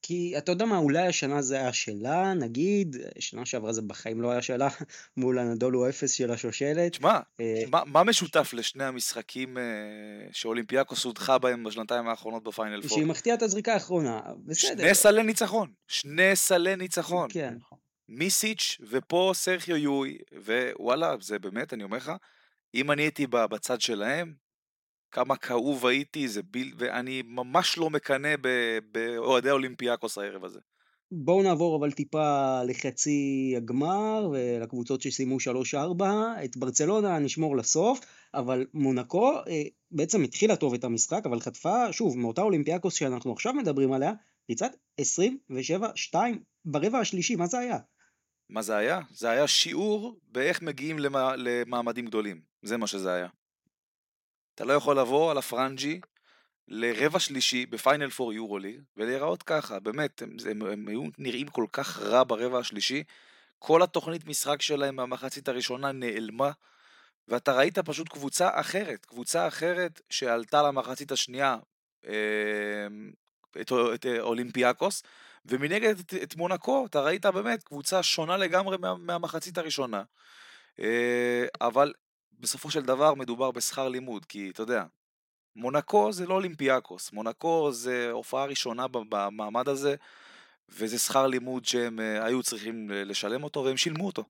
[0.07, 4.31] כי אתה יודע מה, אולי השנה זה היה שלה, נגיד, שנה שעברה זה בחיים לא
[4.31, 4.67] היה שלה,
[5.17, 6.91] מול הנדולו אפס של השושלת.
[6.91, 9.63] תשמע, אה, מה, מה משותף לשני המשחקים אה,
[10.31, 12.89] שאולימפיאקוס הודחה בהם בשנתיים האחרונות בפיינל פור?
[12.89, 14.83] שהיא מחטיאה את הזריקה האחרונה, בסדר.
[14.83, 17.27] שני סלי ניצחון, שני סלי ניצחון.
[17.31, 17.53] כן.
[18.09, 22.11] מיסיץ' ופה סרחיו יואי, ווואלה, זה באמת, אני אומר לך,
[22.75, 24.33] אם אני הייתי בצד שלהם,
[25.11, 26.73] כמה כאוב הייתי, זה ביל...
[26.77, 28.35] ואני ממש לא מקנא
[28.91, 30.59] באוהדי אולימפיאקוס הערב הזה.
[31.11, 35.37] בואו נעבור אבל טיפה לחצי הגמר ולקבוצות שסיימו
[35.73, 36.03] 3-4.
[36.45, 37.99] את ברצלונה נשמור לסוף,
[38.33, 43.53] אבל מונקו אה, בעצם התחילה טוב את המשחק, אבל חטפה, שוב, מאותה אולימפיאקוס שאנחנו עכשיו
[43.53, 44.13] מדברים עליה,
[44.49, 44.71] ריצת
[46.13, 46.15] 27-2
[46.65, 47.77] ברבע השלישי, מה זה היה?
[48.49, 48.99] מה זה היה?
[49.11, 50.97] זה היה שיעור באיך מגיעים
[51.37, 53.27] למעמדים גדולים, זה מה שזה היה.
[54.57, 55.99] אתה לא יכול לבוא על הפרנג'י
[56.67, 61.99] לרבע שלישי בפיינל פור יורוליג ולהיראות ככה, באמת, הם, הם, הם היו נראים כל כך
[61.99, 63.03] רע ברבע השלישי,
[63.59, 66.51] כל התוכנית משחק שלהם במחצית הראשונה נעלמה,
[67.27, 71.57] ואתה ראית פשוט קבוצה אחרת, קבוצה אחרת שעלתה למחצית השנייה,
[72.07, 72.13] אה,
[73.61, 75.03] את, את אולימפיאקוס,
[75.45, 80.03] ומנגד את, את מונקו, אתה ראית באמת קבוצה שונה לגמרי מה, מהמחצית הראשונה.
[80.79, 81.93] אה, אבל
[82.39, 84.83] בסופו של דבר מדובר בשכר לימוד, כי אתה יודע,
[85.55, 89.95] מונקו זה לא אולימפיאקוס, מונקו זה הופעה ראשונה במעמד הזה,
[90.69, 94.23] וזה שכר לימוד שהם אה, היו צריכים לשלם אותו, והם שילמו אותו.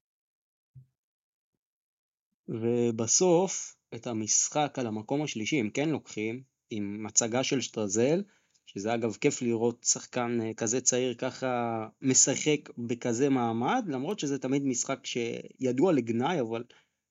[2.48, 8.24] ובסוף, את המשחק על המקום השלישי הם כן לוקחים, עם הצגה של שטרזל,
[8.66, 14.64] שזה אגב כיף לראות שחקן אה, כזה צעיר ככה משחק בכזה מעמד, למרות שזה תמיד
[14.66, 16.64] משחק שידוע לגנאי, אבל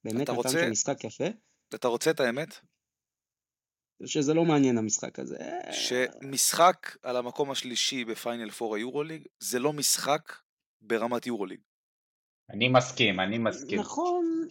[0.06, 1.24] באמת נתן שם משחק יפה.
[1.74, 2.48] אתה רוצה את האמת?
[4.04, 5.36] שזה לא מעניין המשחק הזה.
[5.72, 10.32] שמשחק על המקום השלישי בפיינל פור היורוליג זה לא משחק
[10.80, 11.60] ברמת יורוליג.
[12.50, 13.80] אני מסכים, אני מסכים.
[13.80, 14.48] נכון.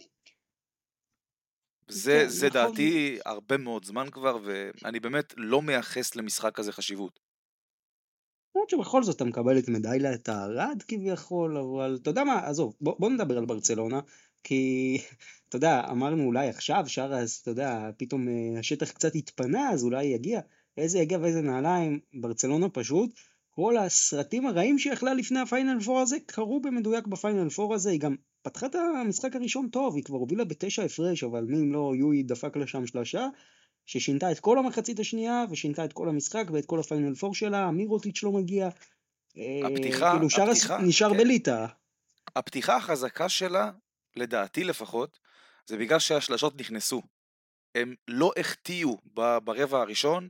[1.88, 2.60] זה, כן, זה נכון.
[2.60, 7.20] דעתי הרבה מאוד זמן כבר, ואני באמת לא מייחס למשחק הזה חשיבות.
[8.56, 12.96] למרות שבכל זאת אתה מקבל את מדליית הארד כביכול, אבל אתה יודע מה, עזוב, בוא,
[12.98, 14.00] בוא נדבר על ברצלונה,
[14.46, 14.98] כי
[15.48, 20.04] אתה יודע, אמרנו אולי עכשיו, שאראס, אתה יודע, פתאום אה, השטח קצת התפנה, אז אולי
[20.04, 20.40] יגיע.
[20.76, 23.10] איזה יגיע ואיזה נעליים, ברצלונה פשוט.
[23.50, 28.14] כל הסרטים הרעים שיכלה לפני הפיינל פור הזה, קרו במדויק בפיינל פור הזה, היא גם
[28.42, 32.22] פתחה את המשחק הראשון טוב, היא כבר הובילה בתשע הפרש, אבל מי אם לא יואי
[32.22, 33.28] דפק לה שם שלושה,
[33.86, 38.22] ששינתה את כל המחצית השנייה, ושינתה את כל המשחק ואת כל הפיינל פור שלה, מירוטיץ'
[38.22, 38.68] לא מגיע.
[39.64, 41.16] הפתיחה, כאילו שרס הפתיחה, נשאר כן.
[41.16, 41.66] בליטא.
[42.36, 43.70] הפתיחה החזקה שלה,
[44.16, 45.18] לדעתי לפחות,
[45.66, 47.02] זה בגלל שהשלשות נכנסו.
[47.74, 48.98] הם לא החטיאו
[49.44, 50.28] ברבע הראשון,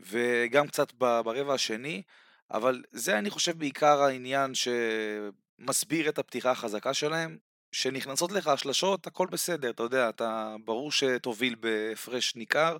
[0.00, 2.02] וגם קצת ברבע השני,
[2.50, 7.38] אבל זה אני חושב בעיקר העניין שמסביר את הפתיחה החזקה שלהם,
[7.72, 12.76] שנכנסות לך השלשות, הכל בסדר, אתה יודע, אתה ברור שתוביל בהפרש ניכר,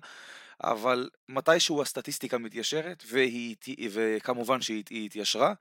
[0.63, 3.55] אבל מתישהו הסטטיסטיקה מתיישרת, והיא,
[3.91, 5.53] וכמובן שהיא התיישרה,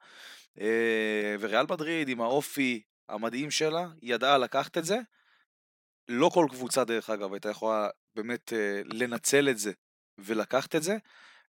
[0.60, 4.98] אה, וריאל מדריד עם האופי המדהים שלה, ידעה לקחת את זה,
[6.08, 9.72] לא כל קבוצה דרך אגב הייתה יכולה באמת אה, לנצל את זה
[10.18, 10.96] ולקחת את זה,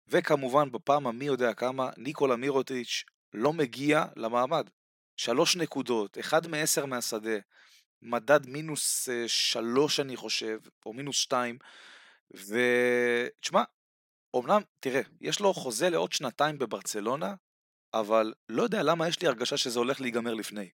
[0.09, 4.69] וכמובן בפעם המי יודע כמה ניקולה מירוטיץ' לא מגיע למעמד.
[5.17, 7.39] שלוש נקודות, אחד מעשר מהשדה,
[8.03, 11.59] מדד מינוס אה, שלוש אני חושב, או מינוס שתיים,
[12.31, 13.63] ותשמע,
[14.37, 17.35] אמנם, תראה, יש לו חוזה לעוד שנתיים בברצלונה,
[17.95, 20.71] אבל לא יודע למה יש לי הרגשה שזה הולך להיגמר לפני.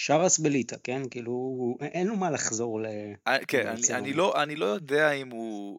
[0.00, 1.02] שרס בליטא, כן?
[1.10, 2.86] כאילו, אין לו מה לחזור ל...
[3.26, 5.78] אה, כן, אני, אני, לא, אני לא יודע אם הוא...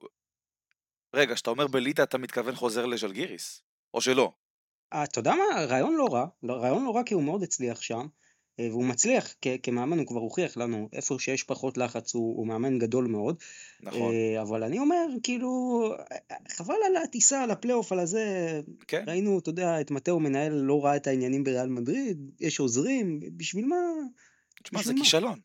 [1.13, 3.63] רגע, כשאתה אומר בליטא אתה מתכוון חוזר לז'לגיריס?
[3.93, 4.33] או שלא?
[4.93, 5.65] אה, אתה יודע מה?
[5.65, 6.25] רעיון לא רע.
[6.43, 8.07] רעיון לא רע כי הוא מאוד הצליח שם.
[8.59, 12.47] אה, והוא מצליח כ- כמאמן, הוא כבר הוכיח לנו, איפה שיש פחות לחץ הוא, הוא
[12.47, 13.35] מאמן גדול מאוד.
[13.81, 14.13] נכון.
[14.41, 15.49] אבל אני אומר, כאילו,
[16.49, 18.61] חבל על הטיסה, על הפלייאוף, על הזה.
[18.87, 19.03] כן.
[19.07, 23.65] ראינו, אתה יודע, את מטאו מנהל לא ראה את העניינים בריאל מדריד, יש עוזרים, בשביל
[23.65, 23.75] מה?
[24.63, 24.99] תשמע, זה מה?
[24.99, 25.39] כישלון.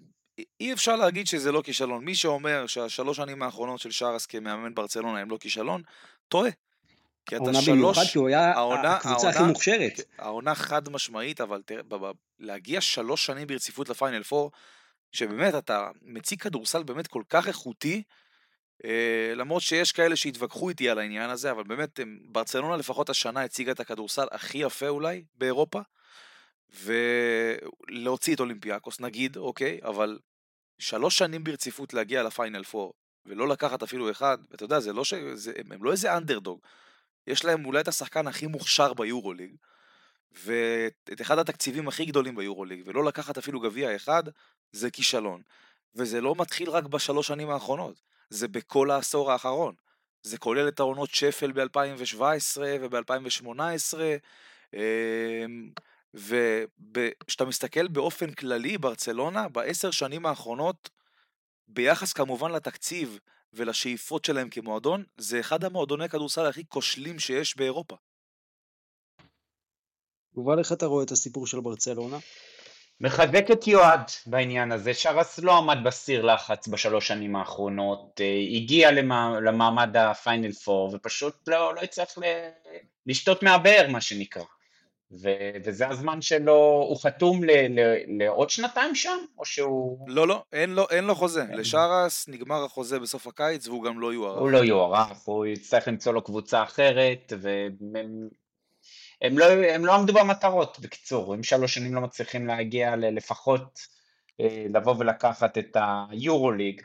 [0.60, 2.04] אי אפשר להגיד שזה לא כישלון.
[2.04, 5.82] מי שאומר שהשלוש שנים האחרונות של שרס כמאמן ברצלונה הם לא כישלון,
[6.28, 6.50] טועה.
[7.26, 7.68] כי אתה שלוש...
[7.68, 10.00] העונה במיוחד, כי הוא היה העונה, הקבוצה העונה, הכי מוכשרת.
[10.18, 11.82] העונה חד משמעית, אבל תראה,
[12.38, 14.50] להגיע שלוש שנים ברציפות לפיינל פור,
[15.12, 18.02] שבאמת אתה מציג כדורסל באמת כל כך איכותי,
[18.84, 23.72] אה, למרות שיש כאלה שהתווכחו איתי על העניין הזה, אבל באמת ברצלונה לפחות השנה הציגה
[23.72, 25.80] את הכדורסל הכי יפה אולי באירופה,
[26.70, 30.18] ולהוציא את אולימפיאקוס נגיד, אוקיי, אבל
[30.78, 32.94] שלוש שנים ברציפות להגיע לפיינל פור,
[33.26, 35.14] ולא לקחת אפילו אחד, ואתה יודע, זה לא ש...
[35.14, 36.60] זה, הם, הם לא איזה אנדרדוג.
[37.26, 39.56] יש להם אולי את השחקן הכי מוכשר ביורוליג,
[40.32, 44.22] ואת אחד התקציבים הכי גדולים ביורוליג, ולא לקחת אפילו גביע אחד,
[44.72, 45.42] זה כישלון.
[45.94, 49.74] וזה לא מתחיל רק בשלוש שנים האחרונות, זה בכל העשור האחרון.
[50.22, 53.94] זה כולל את העונות שפל ב-2017 וב-2018,
[56.14, 60.90] וכשאתה מסתכל באופן כללי, ברצלונה, בעשר שנים האחרונות,
[61.68, 63.18] ביחס כמובן לתקציב
[63.56, 67.96] ולשאיפות שלהם כמועדון, זה אחד המועדוני כדורסל הכי כושלים שיש באירופה.
[70.36, 72.18] יובל, איך אתה רואה את הסיפור של ברצלונה?
[73.00, 78.90] מחזק את יועד בעניין הזה, שרס לא עמד בסיר לחץ בשלוש שנים האחרונות, אה, הגיע
[79.46, 82.08] למעמד הפיינל פור ופשוט לא, לא הצליח
[83.06, 84.44] לשתות מהבאר מה שנקרא.
[85.12, 90.08] ו- וזה הזמן שלו, הוא חתום ל- ל- לעוד שנתיים שם, או שהוא...
[90.08, 91.42] לא, לא, אין לו, אין לו חוזה.
[91.42, 91.58] אין.
[91.58, 94.40] לשרס נגמר החוזה בסוף הקיץ והוא גם לא יוארך.
[94.40, 98.28] הוא לא יוארך, הוא יצטרך למצוא לו קבוצה אחרת, והם
[99.22, 103.80] הם לא, הם לא עמדו במטרות, בקיצור, אם שלוש שנים לא מצליחים להגיע לפחות
[104.40, 105.76] אה, לבוא ולקחת את
[106.10, 106.82] היורוליג,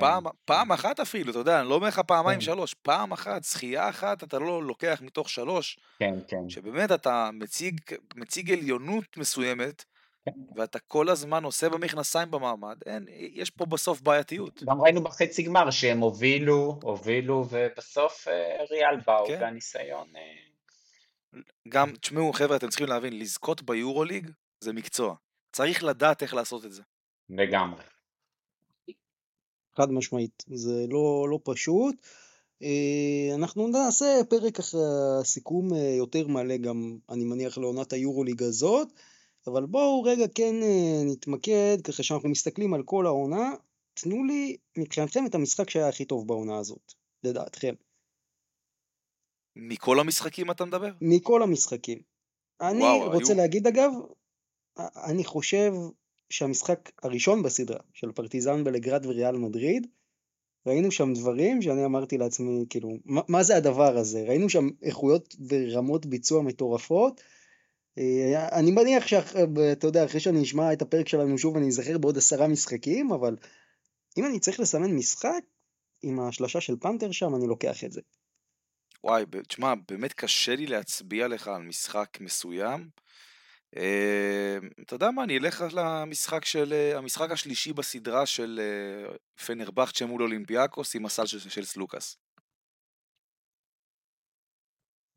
[0.00, 2.44] פעם, פעם אחת אפילו, אתה יודע, אני לא אומר לך פעמיים כן.
[2.44, 5.78] שלוש, פעם אחת, זכייה אחת, אתה לא לוקח מתוך שלוש.
[5.98, 6.48] כן, כן.
[6.48, 7.80] שבאמת אתה מציג,
[8.16, 9.84] מציג עליונות מסוימת,
[10.56, 14.62] ואתה כל הזמן עושה במכנסיים במעמד, אין, יש פה בסוף בעייתיות.
[14.62, 19.38] גם ראינו בחצי גמר שהם הובילו, הובילו, ובסוף אה, ריאל באו, כן.
[19.40, 20.08] והניסיון...
[20.16, 20.22] אה,
[21.68, 25.14] גם, תשמעו חבר'ה, אתם צריכים להבין, לזכות ביורוליג זה מקצוע.
[25.52, 26.82] צריך לדעת איך לעשות את זה.
[27.30, 27.82] לגמרי.
[29.78, 31.94] חד משמעית, זה לא, לא פשוט.
[32.62, 34.80] אה, אנחנו נעשה פרק אחרי
[35.20, 38.88] הסיכום אה, יותר מלא גם, אני מניח, לעונת היורוליג הזאת,
[39.46, 43.50] אבל בואו רגע כן אה, נתמקד, ככה שאנחנו מסתכלים על כל העונה,
[43.94, 46.92] תנו לי מבחינתכם את המשחק שהיה הכי טוב בעונה הזאת,
[47.24, 47.74] לדעתכם.
[49.56, 50.90] מכל המשחקים אתה מדבר?
[51.00, 51.98] מכל המשחקים.
[52.60, 53.92] אני וואו, רוצה היו- להגיד אגב,
[54.78, 55.72] אני חושב
[56.30, 59.86] שהמשחק הראשון בסדרה של פרטיזן בלגרד וריאל מדריד,
[60.66, 64.24] ראינו שם דברים שאני אמרתי לעצמי, כאילו, מה, מה זה הדבר הזה?
[64.28, 67.20] ראינו שם איכויות ורמות ביצוע מטורפות.
[67.98, 72.18] אה, אני מניח שאתה יודע, אחרי שאני אשמע את הפרק שלנו שוב, אני אזכר בעוד
[72.18, 73.36] עשרה משחקים, אבל
[74.18, 75.40] אם אני צריך לסמן משחק,
[76.02, 78.00] עם השלושה של פנתר שם, אני לוקח את זה.
[79.04, 82.88] וואי, תשמע, באמת קשה לי להצביע לך על משחק מסוים.
[83.76, 89.16] אה, אתה יודע מה, אני אלך למשחק של, אה, המשחק השלישי בסדרה של אה,
[89.46, 92.18] פנרבכצ'ה מול אולימפיאקוס עם הסל של, של סלוקאס.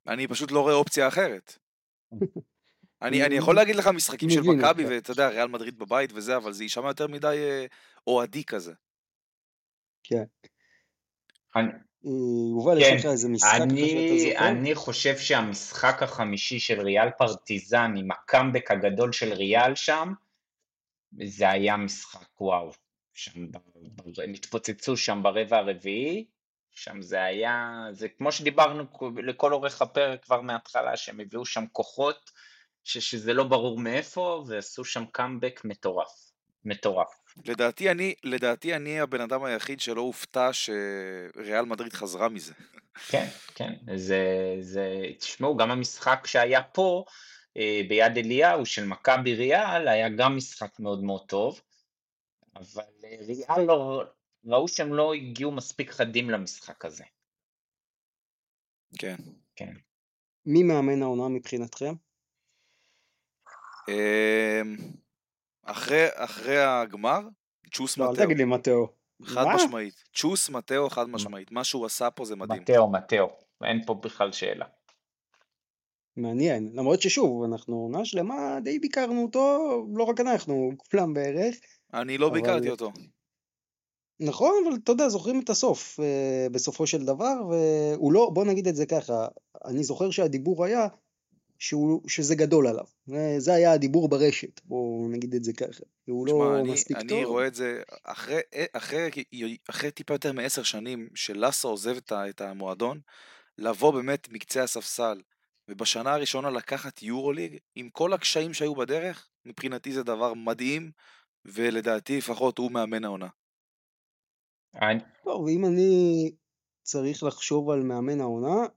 [0.07, 1.57] אני פשוט לא רואה אופציה אחרת.
[3.01, 4.85] אני, אני יכול להגיד לך משחקים של מכבי.
[4.85, 7.67] ואתה יודע, ריאל מדריד בבית וזה, אבל זה יישמע יותר מדי
[8.07, 8.73] אוהדי כזה.
[10.03, 10.23] כן.
[12.05, 12.11] אה,
[12.51, 14.47] יובל, כן, יש לך איזה משחק אני, זוכר?
[14.47, 20.13] אני חושב שהמשחק החמישי של ריאל פרטיזן עם הקאמבק הגדול של ריאל שם,
[21.23, 22.71] זה היה משחק וואו.
[23.13, 23.47] שם
[24.23, 26.25] הם התפוצצו שם ברבע הרביעי,
[26.71, 28.83] שם זה היה, זה כמו שדיברנו
[29.23, 32.31] לכל אורך הפרק כבר מההתחלה, שהם הביאו שם כוחות
[32.83, 36.31] ש, שזה לא ברור מאיפה, ועשו שם קאמבק מטורף.
[36.65, 37.20] מטורף.
[37.45, 42.53] לדעתי אני, לדעתי אני הבן אדם היחיד שלא הופתע שריאל מדריד חזרה מזה.
[43.09, 47.05] כן, כן, זה, זה, תשמעו, גם המשחק שהיה פה
[47.57, 51.61] אה, ביד אליהו של מכבי ריאל היה גם משחק מאוד מאוד טוב,
[52.55, 54.03] אבל אה, ריאל לא,
[54.45, 57.03] ראו שהם לא הגיעו מספיק חדים למשחק הזה.
[58.99, 59.15] כן.
[59.55, 59.73] כן.
[60.45, 61.93] מי מאמן העונה מבחינתכם?
[63.87, 64.75] אמ,
[65.71, 67.19] אחרי, אחרי הגמר,
[67.73, 68.25] צ'וס לא, אל מטאו.
[68.25, 68.87] תגיד לי מתאו.
[69.23, 69.55] חד מה?
[69.55, 69.93] משמעית.
[70.15, 71.51] צ'וס מטאו חד משמעית.
[71.51, 72.61] מה שהוא עשה פה זה מדהים.
[72.61, 73.27] מטאו, מטאו,
[73.63, 74.65] אין פה בכלל שאלה.
[76.17, 79.59] מעניין, למרות ששוב, אנחנו עונה שלמה די ביקרנו אותו,
[79.95, 81.55] לא רק אנחנו, כולם בערך.
[81.93, 82.91] אני לא אבל- ביקרתי אותו.
[84.19, 88.67] נכון, אבל אתה יודע, זוכרים את הסוף אה, בסופו של דבר, והוא לא, בוא נגיד
[88.67, 89.27] את זה ככה,
[89.65, 90.87] אני זוכר שהדיבור היה
[91.61, 92.85] שהוא, שזה גדול עליו.
[93.37, 95.83] זה היה הדיבור ברשת, בואו נגיד את זה ככה.
[96.05, 97.23] הוא תשמע, לא אני, מספיק אני טוב.
[97.23, 98.39] רואה את זה אחרי,
[98.73, 99.09] אחרי,
[99.69, 102.99] אחרי טיפה יותר מעשר שנים שלאסו עוזב את, המועדון,
[103.57, 105.21] לבוא באמת מקצה הספסל,
[105.67, 110.91] ובשנה הראשונה לקחת יורוליג, עם כל הקשיים שהיו בדרך, מבחינתי זה דבר מדהים,
[111.45, 113.27] ולדעתי לפחות הוא מאמן העונה.
[114.81, 116.31] אני, טוב, ואם אני
[116.83, 118.67] צריך לחשוב על מאמן העונה,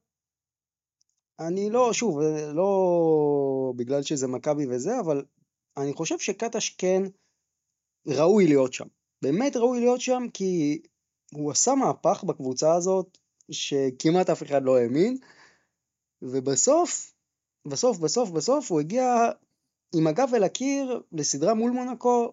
[1.41, 5.25] אני לא, שוב, אה, לא בגלל שזה מכבי וזה, אבל
[5.77, 7.03] אני חושב שקטש כן
[8.07, 8.87] ראוי להיות שם.
[9.23, 10.83] באמת ראוי להיות שם, כי
[11.33, 13.19] הוא עשה מהפך בקבוצה הזאת,
[13.51, 15.17] שכמעט אף אחד לא האמין,
[16.23, 17.15] ובסוף,
[17.69, 19.05] בסוף, בסוף, בסוף, הוא הגיע
[19.97, 22.33] עם הגב אל הקיר לסדרה מול מונקו,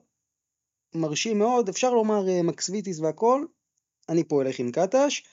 [0.95, 3.45] מרשים מאוד, אפשר לומר אה, מקסוויטיס והכל,
[4.09, 5.23] אני פה אלך עם קטש,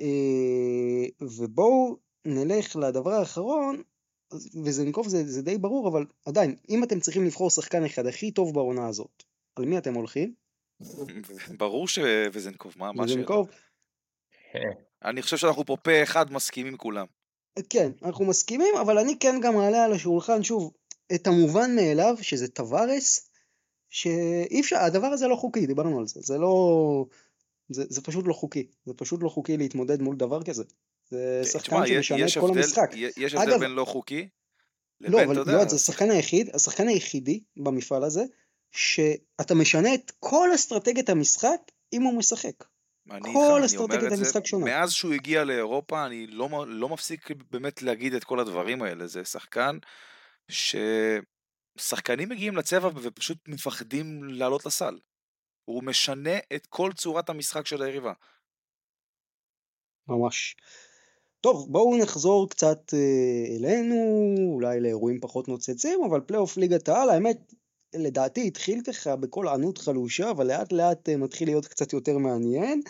[0.00, 3.82] אה, ובואו נלך לדבר האחרון,
[4.64, 8.54] וזנקוב זה, זה די ברור, אבל עדיין, אם אתם צריכים לבחור שחקן אחד הכי טוב
[8.54, 9.22] בעונה הזאת,
[9.56, 10.34] על מי אתם הולכים?
[11.58, 13.20] ברור שווזנקוב, מה, מה השאלה?
[13.20, 13.48] וזנקוב,
[15.04, 17.06] אני חושב שאנחנו פה פה אחד מסכימים כולם.
[17.70, 20.72] כן, אנחנו מסכימים, אבל אני כן גם מעלה על השולחן שוב
[21.14, 23.30] את המובן מאליו, שזה טווארס,
[23.88, 27.06] שאי אפשר, הדבר הזה לא חוקי, דיברנו על זה, זה לא,
[27.68, 30.64] זה, זה פשוט לא חוקי, זה פשוט לא חוקי להתמודד מול דבר כזה.
[31.10, 32.90] זה תשמע, שחקן שמשנה את כל המשחק.
[33.16, 34.28] יש הבדל בין לא חוקי
[35.00, 38.22] לא, לבין, אבל אתה יודע, יועד, זה השחקן היחיד, השחקן היחידי במפעל הזה,
[38.70, 41.60] שאתה משנה את כל אסטרטגיית המשחק
[41.92, 42.64] אם הוא משחק.
[43.32, 44.64] כל אסטרטגיית המשחק שונה.
[44.64, 49.24] מאז שהוא הגיע לאירופה אני לא, לא מפסיק באמת להגיד את כל הדברים האלה, זה
[49.24, 49.78] שחקן
[50.48, 54.98] ששחקנים מגיעים לצבע ופשוט מפחדים לעלות לסל.
[55.64, 58.12] הוא משנה את כל צורת המשחק של היריבה.
[60.08, 60.56] ממש.
[61.44, 63.94] טוב, בואו נחזור קצת אה, אלינו,
[64.52, 67.52] אולי לאירועים פחות נוצצים, אבל פלייאוף ליגת העל, האמת,
[67.94, 72.82] לדעתי התחיל ככה בכל ענות חלושה, אבל לאט לאט אה, מתחיל להיות קצת יותר מעניין.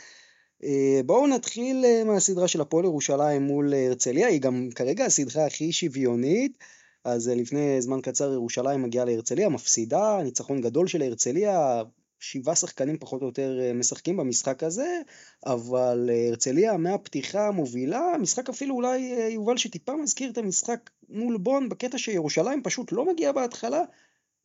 [0.64, 6.58] אה, בואו נתחיל מהסדרה של הפועל ירושלים מול הרצליה, היא גם כרגע הסדרה הכי שוויונית.
[7.04, 11.82] אז לפני זמן קצר ירושלים מגיעה להרצליה, מפסידה, ניצחון גדול של הרצליה,
[12.18, 15.00] שבעה שחקנים פחות או יותר אה, משחקים במשחק הזה,
[15.46, 21.38] אבל אה, הרצליה מהפתיחה מובילה, משחק אפילו אולי אה, יובל שטיפה מזכיר את המשחק מול
[21.38, 23.82] בון בקטע שירושלים פשוט לא מגיעה בהתחלה,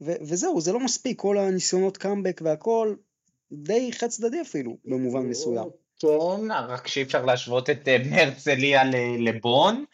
[0.01, 2.95] ו- וזהו, זה לא מספיק, כל הניסיונות קאמבק והכל,
[3.51, 5.69] די חד צדדי אפילו, במובן מסוים.
[5.99, 8.83] כן, רק שאי אפשר להשוות את בני הרצליה
[9.19, 9.85] לבון,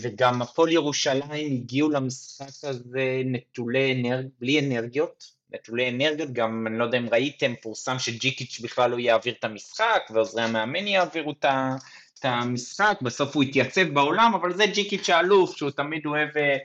[0.00, 4.26] וגם הפועל ירושלים הגיעו למשחק הזה נטולי אנרג...
[4.40, 9.34] בלי אנרגיות, נטולי אנרגיות, גם אני לא יודע אם ראיתם, פורסם שג'יקיץ' בכלל לא יעביר
[9.38, 15.56] את המשחק, ועוזרי המאמן יעבירו את המשחק, בסוף הוא יתייצב בעולם, אבל זה ג'יקיץ' האלוף,
[15.56, 16.56] שהוא תמיד אוהב, אה,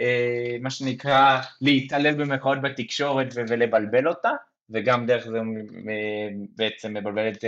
[0.00, 4.30] אה, מה שנקרא, להתעלל במקורות בתקשורת ולבלבל אותה,
[4.70, 5.56] וגם דרך זה הוא
[5.90, 7.44] אה, בעצם מבלבל את,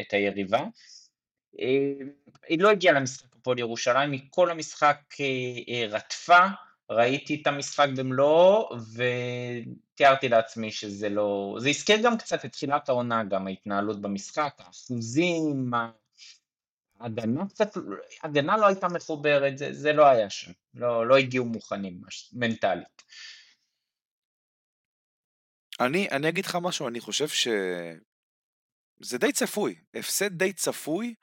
[0.00, 0.60] את היריבה.
[2.48, 4.98] היא לא הגיעה למשחק הפועל ירושלים, היא כל המשחק
[5.90, 6.46] רטפה,
[6.90, 11.56] ראיתי את המשחק במלואו, ותיארתי לעצמי שזה לא...
[11.58, 15.70] זה הזכיר גם קצת את תחילת העונה, גם ההתנהלות במשחק, האחוזים,
[17.00, 17.76] ההגנה קצת,
[18.22, 22.00] ההגנה לא הייתה מחוברת, זה, זה לא היה שם, לא, לא הגיעו מוכנים
[22.32, 23.02] מנטלית.
[25.80, 27.48] אני, אני אגיד לך משהו, אני חושב ש...
[29.02, 31.14] זה די צפוי, הפסד די צפוי,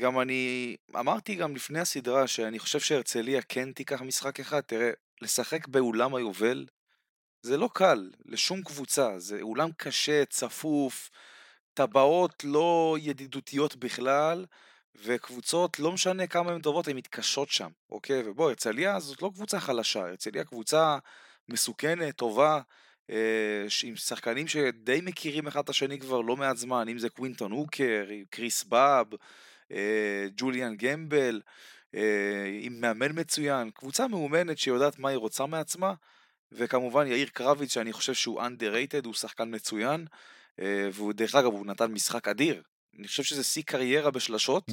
[0.00, 4.90] גם אני אמרתי גם לפני הסדרה שאני חושב שהרצליה כן תיקח משחק אחד, תראה,
[5.22, 6.66] לשחק באולם היובל
[7.42, 11.10] זה לא קל לשום קבוצה, זה אולם קשה, צפוף,
[11.74, 14.46] טבעות לא ידידותיות בכלל,
[15.04, 18.22] וקבוצות, לא משנה כמה הן טובות, הן מתקשות שם, אוקיי?
[18.26, 20.98] ובוא, הרצליה זאת לא קבוצה חלשה, הרצליה קבוצה
[21.48, 22.60] מסוכנת, טובה, אה,
[23.84, 28.04] עם שחקנים שדי מכירים אחד את השני כבר לא מעט זמן, אם זה קווינטון הוקר,
[28.30, 29.06] קריס באב,
[29.72, 31.40] אה, ג'וליאן גמבל,
[31.94, 35.94] אה, עם מאמן מצוין, קבוצה מאומנת שיודעת מה היא רוצה מעצמה,
[36.52, 40.06] וכמובן יאיר קרביץ שאני חושב שהוא underrated, הוא שחקן מצוין,
[40.92, 42.62] והוא דרך אגב הוא נתן משחק אדיר,
[42.98, 44.64] אני חושב שזה שיא קריירה בשלשות,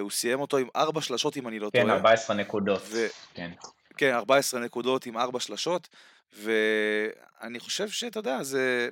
[0.00, 1.92] הוא סיים אותו עם ארבע שלשות אם אני לא כן, טועה.
[1.92, 2.82] כן, 14 נקודות.
[2.84, 3.06] ו...
[3.34, 3.50] כן.
[3.96, 5.88] כן, 14 נקודות עם ארבע שלשות,
[6.34, 8.88] ואני חושב שאתה יודע, זה...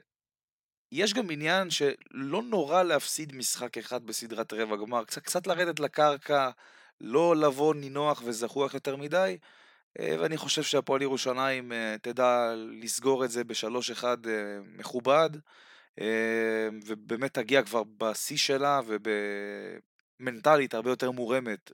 [0.93, 6.51] יש גם עניין שלא נורא להפסיד משחק אחד בסדרת רבע גמר, קצת, קצת לרדת לקרקע,
[7.01, 9.37] לא לבוא נינוח וזחוח יותר מדי,
[10.01, 14.33] אה, ואני חושב שהפועל ירושלים אה, תדע לסגור את זה בשלוש אחד אה,
[14.77, 15.31] מכובד,
[16.87, 18.81] ובאמת תגיע כבר בשיא שלה
[20.21, 21.73] ובמנטלית הרבה יותר מורמת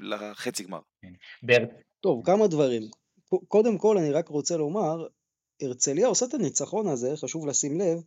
[0.00, 0.80] לחצי גמר.
[1.02, 1.64] כן.
[2.00, 2.82] טוב, כמה דברים.
[3.48, 5.06] קודם כל אני רק רוצה לומר,
[5.62, 8.02] הרצליה עושה את הניצחון הזה, חשוב לשים לב,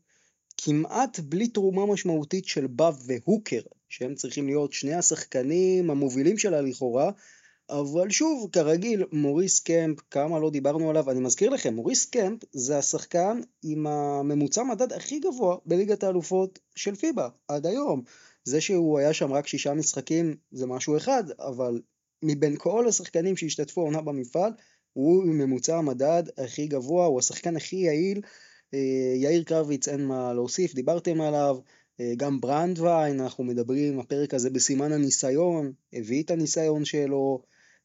[0.58, 7.12] כמעט בלי תרומה משמעותית של בב והוקר, שהם צריכים להיות שני השחקנים המובילים שלה לכאורה,
[7.70, 12.78] אבל שוב, כרגיל, מוריס קמפ, כמה לא דיברנו עליו, אני מזכיר לכם, מוריס קמפ זה
[12.78, 18.04] השחקן עם הממוצע מדד הכי גבוה בליגת האלופות של פיבה, עד היום.
[18.44, 21.82] זה שהוא היה שם רק שישה משחקים זה משהו אחד, אבל
[22.24, 24.52] מבין כל השחקנים שהשתתפו עונה במפעל,
[24.94, 28.22] הוא ממוצע המדד הכי גבוה, הוא השחקן הכי יעיל.
[28.74, 31.58] אה, יאיר קרביץ אין מה להוסיף, דיברתם עליו.
[32.00, 37.42] אה, גם ברנדווין, אנחנו מדברים, הפרק הזה בסימן הניסיון, הביא את הניסיון שלו,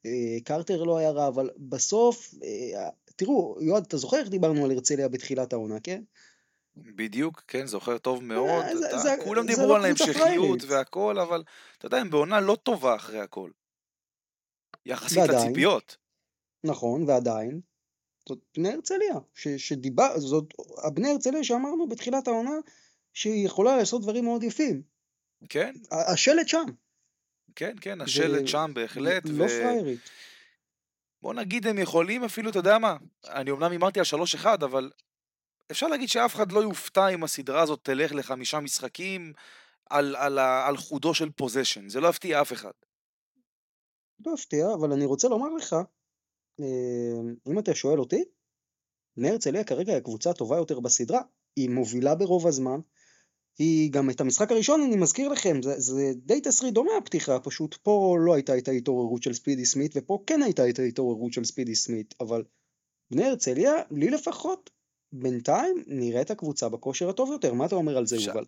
[0.07, 2.35] אה, קרטר לא היה רע, אבל בסוף,
[3.17, 6.03] תראו, יועד, אתה זוכר איך דיברנו על הרצליה בתחילת העונה, כן?
[6.77, 8.65] בדיוק, כן, זוכר טוב מאוד.
[8.73, 11.43] זה, זה, כולם דיברו לא על ההמשכיות והכל, אבל
[11.79, 13.51] אתה יודע, הם בעונה לא טובה אחרי הכל.
[14.87, 15.97] יחסית לציפיות.
[16.67, 17.61] נכון, ועדיין,
[18.29, 20.45] זאת בני הרצליה, ש, שדיבר, זאת
[20.85, 22.55] הבני הרצליה שאמרנו בתחילת העונה,
[23.13, 24.83] שהיא יכולה לעשות דברים מאוד יפים.
[25.49, 25.75] כן.
[25.91, 26.65] השלט שם.
[27.57, 28.49] כן, כן, השלט ו...
[28.49, 29.23] שם בהחלט.
[29.27, 29.49] לא ו...
[29.49, 30.01] פריירית.
[31.23, 34.05] בוא נגיד הם יכולים אפילו, אתה יודע מה, אני אמנם הימרתי על
[34.43, 34.91] 3-1, אבל
[35.71, 39.33] אפשר להגיד שאף אחד לא יופתע אם הסדרה הזאת תלך לחמישה משחקים
[39.91, 42.71] על, על, על חודו של פוזיישן, זה לא יפתיע אף אחד.
[44.27, 45.77] לא יפתיע, אבל אני רוצה לומר לך
[47.49, 48.25] אם אתה שואל אותי,
[49.17, 51.21] בני הרצליה כרגע היא הקבוצה הטובה יותר בסדרה,
[51.57, 52.81] היא מובילה ברוב הזמן,
[53.59, 57.75] היא גם את המשחק הראשון אני מזכיר לכם, זה, זה די תסריט דומה הפתיחה, פשוט
[57.75, 61.75] פה לא הייתה את ההתעוררות של ספידי סמית ופה כן הייתה את ההתעוררות של ספידי
[61.75, 62.45] סמית, אבל
[63.11, 64.71] בני הרצליה, לי לפחות,
[65.13, 68.27] בינתיים נראית הקבוצה בכושר הטוב יותר, מה אתה אומר על זה ש...
[68.27, 68.45] יובל?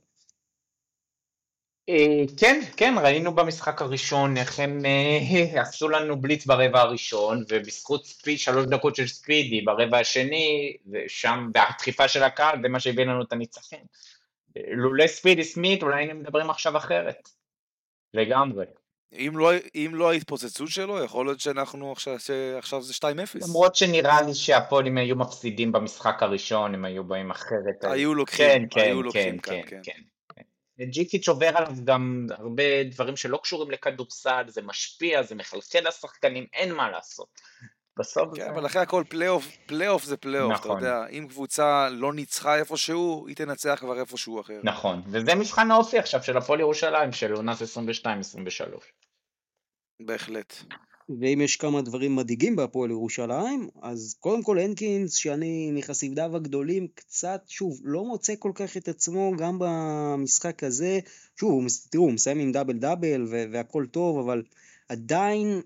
[1.88, 8.06] אה, כן, כן, ראינו במשחק הראשון איך הם אה, עשו לנו בליץ ברבע הראשון, ובזכות
[8.06, 13.22] ספיד, שלוש דקות של ספידי ברבע השני, ושם, והדחיפה של הקהל, זה מה שהביא לנו
[13.22, 13.78] את הניצחון.
[14.70, 17.28] לולא ספידי סמית, אולי היינו מדברים עכשיו אחרת.
[18.14, 18.64] לגמרי.
[19.12, 23.46] אם לא, אם לא ההתפוצצות שלו, יכול להיות שאנחנו עכשיו, שעכשיו זה 2-0.
[23.48, 27.84] למרות שנראה לי שהפועל אם היו מפסידים במשחק הראשון, הם היו באים אחרת.
[27.84, 30.00] היו לוקחים, כן, כן, היו כן, לוקחים כן, כאן, כן, כן.
[30.80, 36.74] ג'יקיץ' עובר עליו גם הרבה דברים שלא קשורים לכדורסל, זה משפיע, זה מחלחל לשחקנים, אין
[36.74, 37.40] מה לעשות.
[37.98, 38.50] בסוף כן, זה...
[38.50, 40.76] אבל אחרי הכל פלייאוף, פלייאוף זה פלייאוף, אתה נכון.
[40.76, 44.60] יודע, אם קבוצה לא ניצחה איפשהו, היא תנצח כבר איפשהו אחר.
[44.64, 47.64] נכון, וזה מבחן האופי עכשיו של הפועל ירושלים, של עונת 22-23.
[50.00, 50.54] בהחלט.
[51.20, 57.42] ואם יש כמה דברים מדאיגים בהפועל ירושלים, אז קודם כל הנקינס, שאני מחסידיו הגדולים, קצת,
[57.46, 60.98] שוב, לא מוצא כל כך את עצמו גם במשחק הזה.
[61.40, 64.42] שוב, תראו, הוא מסיים עם דאבל דאבל והכל טוב, אבל
[64.88, 65.60] עדיין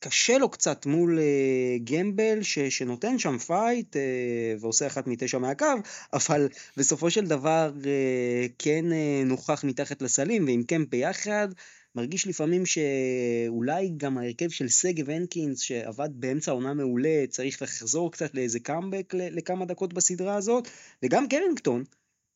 [0.00, 4.02] קשה לו קצת מול אה, גמבל ש- שנותן שם פייט אה,
[4.60, 5.66] ועושה אחת מתשע מהקו,
[6.12, 11.48] אבל בסופו של דבר אה, כן אה, נוכח מתחת לסלים, ועם קמפ ביחד,
[11.94, 18.34] מרגיש לפעמים שאולי גם ההרכב של שגב הנקינס, שעבד באמצע העונה מעולה, צריך לחזור קצת
[18.34, 20.68] לאיזה קאמבק לכמה דקות בסדרה הזאת,
[21.02, 21.84] וגם קרינגטון.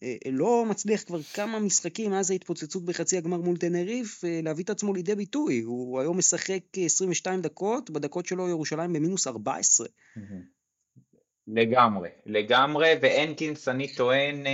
[0.03, 4.71] אה, לא מצליח כבר כמה משחקים מאז ההתפוצצות בחצי הגמר מול טנריף אה, להביא את
[4.71, 5.61] עצמו לידי ביטוי.
[5.61, 9.87] הוא היום משחק 22 דקות, בדקות שלו ירושלים במינוס 14.
[11.47, 14.53] לגמרי, לגמרי, והנקינס אני טוען, אה,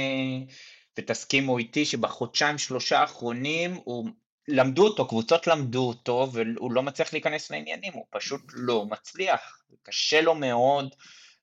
[0.98, 4.08] ותסכימו איתי, שבחודשיים שלושה האחרונים הוא,
[4.48, 10.20] למדו אותו, קבוצות למדו אותו, והוא לא מצליח להיכנס לעניינים, הוא פשוט לא מצליח, קשה
[10.20, 10.94] לו מאוד.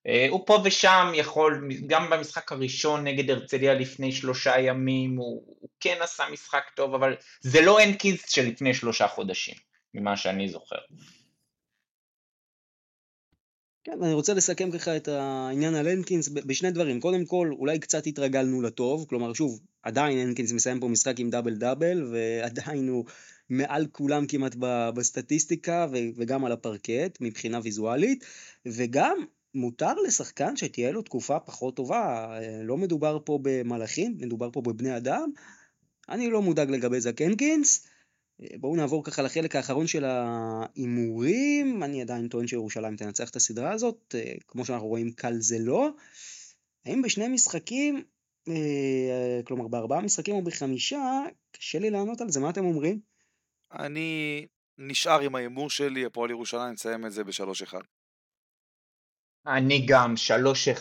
[0.08, 5.70] אה, הוא פה ושם יכול, גם במשחק הראשון נגד הרצליה לפני שלושה ימים, הוא, הוא
[5.80, 9.56] כן עשה משחק טוב, אבל זה לא הנקינס של לפני שלושה חודשים,
[9.94, 10.80] ממה שאני זוכר.
[13.86, 17.00] כן, אני רוצה לסכם ככה את העניין על הנקינס בשני דברים.
[17.00, 21.56] קודם כל, אולי קצת התרגלנו לטוב, כלומר, שוב, עדיין הנקינס מסיים פה משחק עם דאבל
[21.56, 23.06] דאבל, ועדיין הוא
[23.50, 24.56] מעל כולם כמעט
[24.96, 28.26] בסטטיסטיקה וגם על הפרקט מבחינה ויזואלית,
[28.66, 29.18] וגם
[29.54, 34.98] מותר לשחקן שתהיה לו תקופה פחות טובה, אה, לא מדובר פה במלאכים, מדובר פה בבני
[34.98, 35.30] אדם.
[36.10, 37.88] אני לא מודאג לגבי זק הנקינס.
[38.40, 41.84] בואו נעבור ככה לחלק האחרון של ההימורים.
[41.84, 45.90] אני עדיין טוען שירושלים תנצח את הסדרה הזאת, אה, כמו שאנחנו רואים קל זה לא.
[46.86, 48.04] האם בשני משחקים,
[48.48, 51.22] אה, כלומר בארבעה משחקים או בחמישה,
[51.52, 53.00] קשה לי לענות על זה, מה אתם אומרים?
[53.74, 54.46] אני
[54.78, 57.74] נשאר עם ההימור שלי, הפועל ירושלים, נסיים את זה ב-3-1.
[59.48, 60.14] אני גם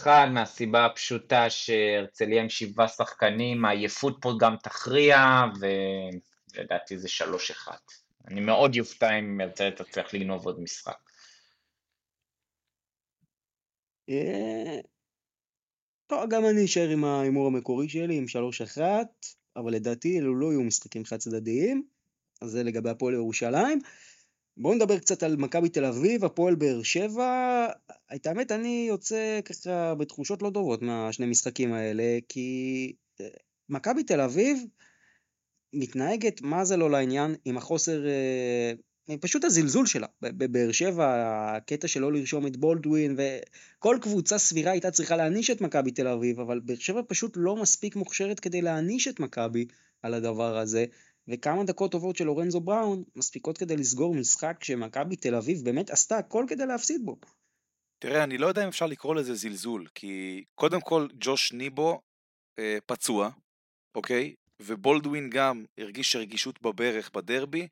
[0.05, 5.45] 3-1 מהסיבה הפשוטה שהרצליה עם שבעה שחקנים, העייפות פה גם תכריע,
[6.55, 7.09] ולדעתי זה
[7.67, 7.73] 3-1.
[8.29, 11.11] אני מאוד יופתע אם הרצליה תצליח לגנוב עוד משחק.
[14.09, 14.81] אה,
[16.07, 18.25] טוב, גם אני אשאר עם ההימור המקורי שלי, עם
[18.77, 18.81] 3-1,
[19.57, 21.87] אבל לדעתי אלו לא יהיו משחקים חד צדדיים,
[22.41, 23.79] אז זה לגבי הפועל ירושלים.
[24.57, 27.67] בואו נדבר קצת על מכבי תל אביב, הפועל באר שבע.
[28.15, 33.27] את האמת, אני יוצא ככה בתחושות לא טובות מהשני משחקים האלה, כי אה,
[33.69, 34.65] מכבי תל אביב
[35.75, 38.73] מתנהגת, מה זה לא לעניין, עם החוסר, אה,
[39.21, 40.07] פשוט הזלזול שלה.
[40.23, 41.07] בבאר שבע,
[41.57, 46.41] הקטע שלא לרשום את בולדווין, וכל קבוצה סבירה הייתה צריכה להעניש את מכבי תל אביב,
[46.41, 49.67] אבל באר שבע פשוט לא מספיק מוכשרת כדי להעניש את מכבי
[50.03, 50.85] על הדבר הזה.
[51.29, 56.19] וכמה דקות טובות של לורנזו בראון מספיקות כדי לסגור משחק שמכבי תל אביב באמת עשתה
[56.19, 57.17] הכל כדי להפסיד בו.
[57.99, 62.01] תראה, אני לא יודע אם אפשר לקרוא לזה זלזול, כי קודם כל ג'וש ניבו
[62.59, 63.31] אה, פצוע,
[63.95, 64.35] אוקיי?
[64.61, 67.69] ובולדווין גם הרגיש רגישות בברך בדרבי,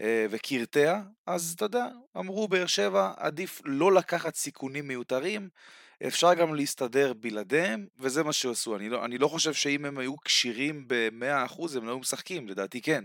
[0.00, 5.48] אה, וקרטע, אז אתה יודע, אמרו באר שבע, עדיף לא לקחת סיכונים מיותרים,
[6.06, 8.76] אפשר גם להסתדר בלעדיהם, וזה מה שעשו.
[8.76, 12.80] אני לא, אני לא חושב שאם הם היו כשירים ב-100% הם לא היו משחקים, לדעתי
[12.80, 13.04] כן.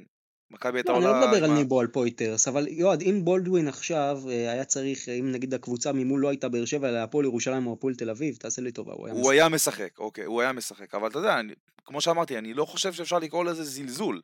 [0.52, 1.20] מכבי הייתה לא, אני עולה...
[1.20, 5.14] לא מדבר על ניבו על פויתרס, אבל יועד, אם בולדווין עכשיו אה, היה צריך, אה,
[5.14, 8.36] אם נגיד הקבוצה ממול לא הייתה באר שבע, אלא הפועל ירושלים או הפועל תל אביב,
[8.36, 9.32] תעשה לי טובה, הוא היה הוא משחק.
[9.32, 11.54] היה משחק, אוקיי, הוא היה משחק, אבל אתה יודע, אני,
[11.86, 14.22] כמו שאמרתי, אני לא חושב שאפשר לקרוא לזה זלזול.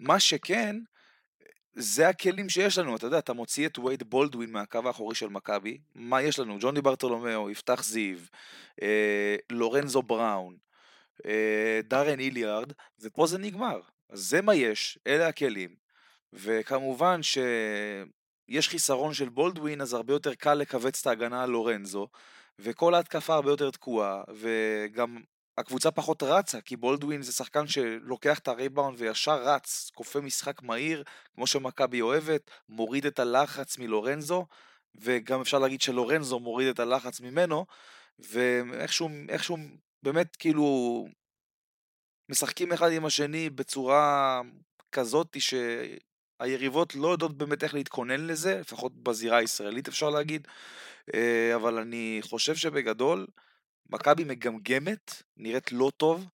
[0.00, 0.76] מה שכן,
[1.74, 5.78] זה הכלים שיש לנו, אתה יודע, אתה מוציא את וייד בולדווין מהקו האחורי של מכבי,
[5.94, 6.56] מה יש לנו?
[6.60, 8.18] ג'וני ברטולומיאו, יפתח זיו,
[8.82, 10.56] אה, לורנזו בראון,
[11.26, 13.80] אה, דארן איליארד, ופה זה נגמר.
[14.10, 15.74] אז זה מה יש, אלה הכלים.
[16.32, 22.08] וכמובן שיש חיסרון של בולדווין, אז הרבה יותר קל לכווץ את ההגנה על לורנזו,
[22.58, 25.22] וכל ההתקפה הרבה יותר תקועה, וגם
[25.58, 31.04] הקבוצה פחות רצה, כי בולדווין זה שחקן שלוקח את הריבאונד וישר רץ, כופה משחק מהיר,
[31.34, 34.46] כמו שמכבי אוהבת, מוריד את הלחץ מלורנזו,
[34.94, 37.66] וגם אפשר להגיד שלורנזו מוריד את הלחץ ממנו,
[38.18, 39.56] ואיכשהו, איכשהו,
[40.02, 41.08] באמת כאילו,
[42.28, 44.40] משחקים אחד עם השני בצורה
[44.92, 50.48] כזאת שהיריבות לא יודעות באמת איך להתכונן לזה, לפחות בזירה הישראלית אפשר להגיד,
[51.14, 53.26] אה, אבל אני חושב שבגדול,
[53.90, 56.26] מכבי מגמגמת, נראית לא טוב,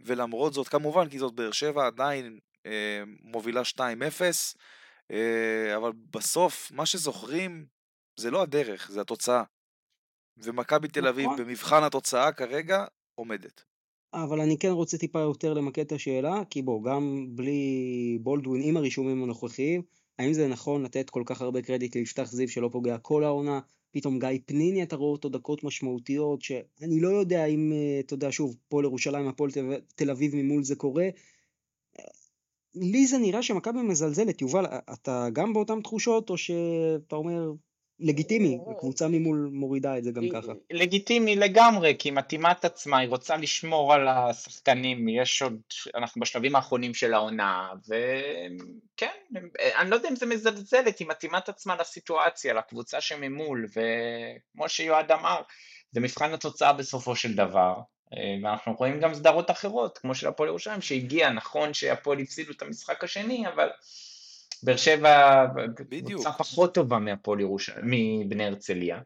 [0.00, 3.80] ולמרות זאת, כמובן, כי זאת באר שבע עדיין אה, מובילה 2-0,
[5.10, 7.66] אה, אבל בסוף, מה שזוכרים
[8.16, 9.42] זה לא הדרך, זה התוצאה.
[10.36, 11.38] ומכבי תל אביב נכון.
[11.38, 12.84] במבחן התוצאה כרגע
[13.14, 13.64] עומדת.
[14.14, 18.76] אבל אני כן רוצה טיפה יותר למקד את השאלה, כי בוא, גם בלי בולדווין עם
[18.76, 19.82] הרישומים הנוכחיים,
[20.18, 23.60] האם זה נכון לתת כל כך הרבה קרדיט ליפתח זיו שלא פוגע כל העונה?
[23.90, 28.32] פתאום גיא פניני אתה רואה אותו דקות משמעותיות, שאני לא יודע אם, אה, אתה יודע,
[28.32, 29.50] שוב, פועל ירושלים, הפועל
[29.94, 31.08] תל- אביב ממול זה קורה.
[32.74, 37.52] לי זה נראה שמכבי מזלזלת, יובל, אתה גם באותן תחושות, או שאתה אומר,
[38.00, 40.52] לגיטימי, הקבוצה ממול מורידה את זה גם ככה.
[40.70, 45.60] לגיטימי לגמרי, כי היא מתאימה את עצמה, היא רוצה לשמור על השחקנים, יש עוד,
[45.94, 49.38] אנחנו בשלבים האחרונים של העונה, וכן,
[49.78, 55.12] אני לא יודע אם זה מזלזלת, היא מתאימה את עצמה לסיטואציה, לקבוצה שממול, וכמו שיועד
[55.12, 55.42] אמר,
[55.92, 57.74] זה מבחן התוצאה בסופו של דבר,
[58.42, 63.04] ואנחנו רואים גם סדרות אחרות, כמו של הפועל ירושלים, שהגיע, נכון שהפועל הפסידו את המשחק
[63.04, 63.68] השני, אבל
[64.64, 65.46] באר שבע
[66.00, 67.84] קבוצה פחות טובה מהפועל ירושלים,
[68.26, 69.00] מבני הרצליה,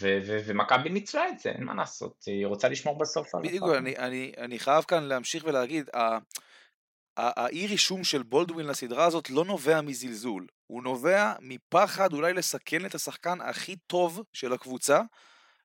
[0.00, 3.42] ו- ו- ומכבי ניצלה את זה, אין מה לעשות, היא רוצה לשמור בסוף על...
[3.42, 5.90] בדיוק, אני, אני, אני חייב כאן להמשיך ולהגיד,
[7.16, 12.94] האי רישום של בולדווין לסדרה הזאת לא נובע מזלזול, הוא נובע מפחד אולי לסכן את
[12.94, 15.00] השחקן הכי טוב של הקבוצה,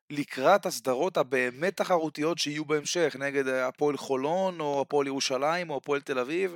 [0.09, 6.19] לקראת הסדרות הבאמת תחרותיות שיהיו בהמשך, נגד הפועל חולון, או הפועל ירושלים, או הפועל תל
[6.19, 6.55] אביב,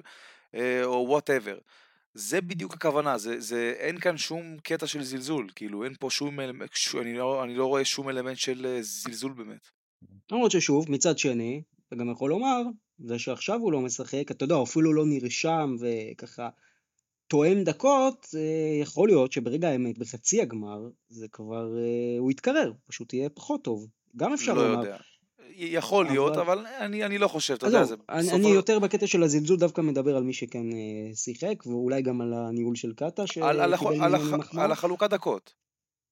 [0.55, 1.57] אה, או whatever.
[2.17, 6.39] זה בדיוק הכוונה, זה, זה, אין כאן שום קטע של זלזול, כאילו אין פה שום,
[6.39, 9.69] אני לא, אני לא רואה שום אלמנט של אה, זלזול באמת.
[10.31, 12.61] למרות ששוב, מצד שני, אתה גם יכול לומר,
[12.99, 16.49] זה שעכשיו הוא לא משחק, אתה יודע, הוא אפילו לא נרשם וככה
[17.27, 18.27] תואם דקות,
[18.81, 23.87] יכול להיות שברגע האמת, בחצי הגמר, זה כבר, אה, הוא יתקרר, פשוט יהיה פחות טוב.
[24.15, 24.83] גם אפשר לא לומר.
[24.83, 24.97] יודע.
[25.55, 28.33] יכול להיות, אבל, אבל אני, אני לא חושב, אתה יודע, זה אני, בסוף...
[28.33, 32.33] אני יותר בקטע של הזלזול דווקא מדבר על מי שכן אה, שיחק, ואולי גם על
[32.33, 33.23] הניהול של קאטה,
[34.57, 35.53] על, החלוקת דקות.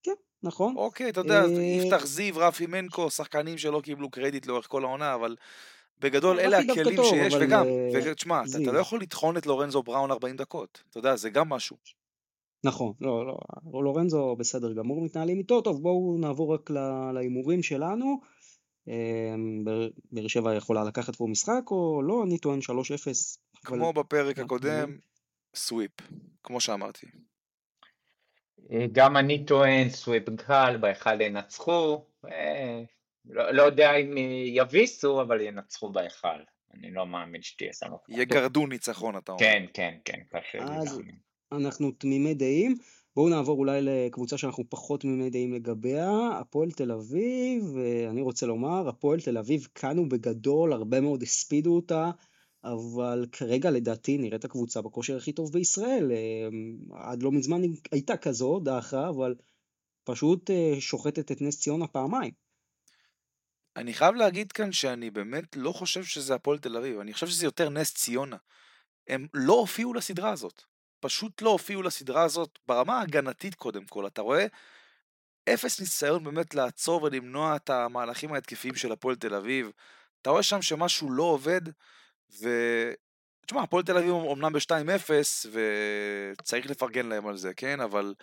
[0.03, 0.11] כן,
[0.43, 0.75] נכון.
[0.77, 5.13] אוקיי, אתה יודע, אה, יפתח זיו, רפי מנקו, שחקנים שלא קיבלו קרדיט לאורך כל העונה,
[5.13, 5.35] אבל
[5.99, 8.63] בגדול אלה רפי דווקא הכלים טוב, שיש, אבל, וגם, אה, ותשמע, אתה.
[8.63, 11.77] אתה לא יכול לטחון את לורנזו בראון 40 דקות, אתה יודע, זה גם משהו.
[12.63, 13.37] נכון, לא, לא,
[13.83, 16.69] לורנזו בסדר גמור מתנהלים איתו, טוב בואו נעבור רק
[17.13, 18.19] להימורים שלנו.
[18.87, 19.63] אמ,
[20.11, 23.37] באר- שבע יכולה לקחת פה משחק או לא, אני טוען 3-0.
[23.65, 24.97] אבל- כמו בפרק אה, הקודם,
[25.55, 25.91] סוויפ,
[26.43, 27.07] כמו שאמרתי.
[28.91, 32.83] גם אני טוען, סוויפ קל, בהיכל ינצחו, אה,
[33.25, 34.17] לא, לא יודע אם
[34.47, 36.27] יביסו, אבל ינצחו בהיכל.
[36.73, 38.05] אני לא מאמין שתהיה סמכות.
[38.09, 39.43] יגרדו ניצחון, אתה אומר.
[39.43, 41.15] כן, כן, כן, קשה לי אז- להאמין.
[41.51, 42.75] אנחנו תמימי דעים.
[43.15, 46.09] בואו נעבור אולי לקבוצה שאנחנו פחות תמימי דעים לגביה,
[46.39, 52.11] הפועל תל אביב, ואני רוצה לומר, הפועל תל אביב כאן ובגדול, הרבה מאוד הספידו אותה,
[52.63, 56.11] אבל כרגע לדעתי נראית הקבוצה בכושר הכי טוב בישראל.
[56.11, 57.61] אמ, עד לא מזמן
[57.91, 59.35] הייתה כזו, דאחה, אבל
[60.03, 62.31] פשוט אה, שוחטת את נס ציונה פעמיים.
[63.75, 67.45] אני חייב להגיד כאן שאני באמת לא חושב שזה הפועל תל אביב, אני חושב שזה
[67.45, 68.37] יותר נס ציונה.
[69.07, 70.74] הם לא הופיעו לסדרה הזאת.
[70.99, 74.07] פשוט לא הופיעו לסדרה הזאת ברמה ההגנתית קודם כל.
[74.07, 74.45] אתה רואה
[75.49, 79.71] אפס ניסיון באמת לעצור ולמנוע את המהלכים ההתקפיים של הפועל תל אביב.
[80.21, 81.61] אתה רואה שם שמשהו לא עובד,
[82.41, 82.49] ו...
[83.45, 85.09] תשמע, הפועל תל אביב אומנם ב-2-0,
[85.51, 87.79] וצריך לפרגן להם על זה, כן?
[87.79, 88.13] אבל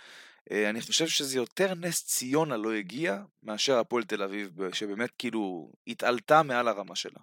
[0.51, 5.73] אה, אני חושב שזה יותר נס ציונה לא הגיע, מאשר הפועל תל אביב, שבאמת כאילו
[5.87, 7.21] התעלתה מעל הרמה שלה.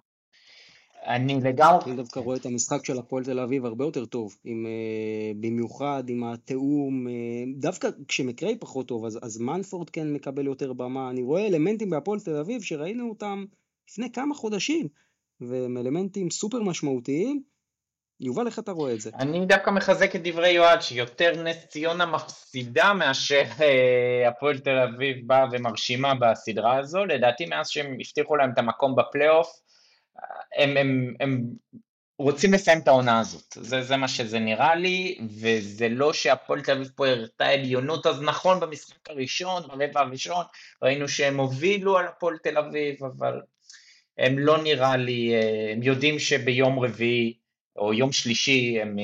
[1.06, 1.84] אני לגמרי...
[1.86, 6.04] אני דווקא רואה את המשחק של הפועל תל אביב הרבה יותר טוב, עם, uh, במיוחד
[6.08, 11.22] עם התיאום, uh, דווקא כשמקריי פחות טוב, אז, אז מנפורד כן מקבל יותר במה, אני
[11.22, 13.44] רואה אלמנטים בהפועל תל אביב שראינו אותם
[13.90, 14.88] לפני כמה חודשים,
[15.40, 17.42] והם אלמנטים סופר משמעותיים.
[18.20, 19.10] יובל, איך אתה רואה את זה?
[19.18, 25.16] אני דווקא מחזק את דברי יועד, שיותר נס ציונה מפסידה מאשר אה, הפועל תל אביב
[25.26, 29.60] באה ומרשימה בסדרה הזו, לדעתי מאז שהם הבטיחו להם את המקום בפלייאוף,
[30.56, 31.44] הם, הם, הם
[32.18, 36.72] רוצים לסיים את העונה הזאת, זה, זה מה שזה נראה לי, וזה לא שהפועל תל
[36.72, 40.44] אביב פה הראתה עליונות, אז נכון במשחק הראשון, ברבע הראשון,
[40.82, 43.40] ראינו שהם הובילו על הפועל תל אביב, אבל
[44.18, 47.38] הם לא נראה לי, אה, הם יודעים שביום רביעי
[47.76, 48.96] או יום שלישי הם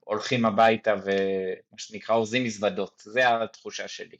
[0.00, 4.16] הולכים הביתה ומה שנקרא אורזים מזוודות, זה התחושה שלי,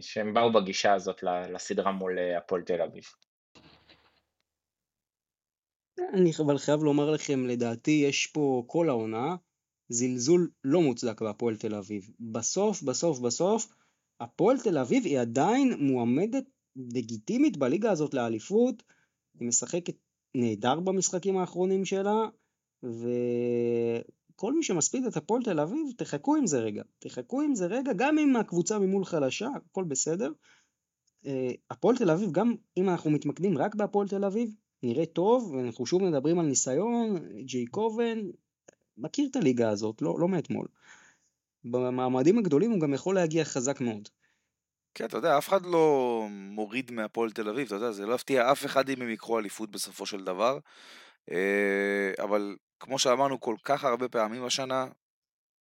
[0.00, 3.04] שהם באו בגישה הזאת לסדרה מול הפועל תל אביב.
[5.98, 9.36] אני אבל חייב לומר לכם, לדעתי יש פה כל העונה
[9.88, 12.10] זלזול לא מוצדק בהפועל תל אביב.
[12.20, 13.66] בסוף, בסוף, בסוף,
[14.20, 16.44] הפועל תל אביב היא עדיין מועמדת
[16.76, 18.82] לגיטימית בליגה הזאת לאליפות,
[19.40, 19.94] היא משחקת
[20.36, 22.28] נהדר במשחקים האחרונים שלה,
[22.82, 26.82] וכל מי שמספיד את הפועל תל אביב, תחכו עם זה רגע.
[26.98, 30.32] תחכו עם זה רגע, גם אם הקבוצה ממול חלשה, הכל בסדר.
[31.26, 35.86] אה, הפועל תל אביב, גם אם אנחנו מתמקדים רק בהפועל תל אביב, נראה טוב, ואנחנו
[35.86, 38.18] שוב מדברים על ניסיון, ג'יי קובן,
[38.98, 40.66] מכיר את הליגה הזאת, לא, לא מאתמול.
[41.64, 44.08] במעמדים הגדולים הוא גם יכול להגיע חזק מאוד.
[44.94, 48.52] כן, אתה יודע, אף אחד לא מוריד מהפועל תל אביב, אתה יודע, זה לא יפתיע
[48.52, 50.58] אף אחד אם הם יקחו אליפות בסופו של דבר.
[51.30, 54.86] אה, אבל כמו שאמרנו כל כך הרבה פעמים השנה,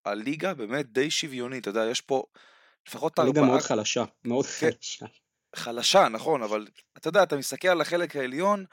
[0.06, 2.24] הליגה באמת די שוויונית, אתה יודע, יש פה
[2.88, 3.32] לפחות ארבעה...
[3.32, 5.06] הליגה מאוד חלשה, מאוד כן, חלשה.
[5.56, 8.66] חלשה, נכון, אבל אתה יודע, אתה מסתכל על החלק העליון,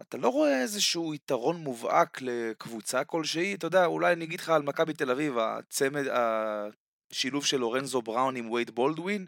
[0.00, 4.62] אתה לא רואה איזשהו יתרון מובהק לקבוצה כלשהי, אתה יודע, אולי אני אגיד לך על
[4.62, 9.26] מכבי תל אביב, הצמד, השילוב של לורנזו בראון עם וייד בולדווין,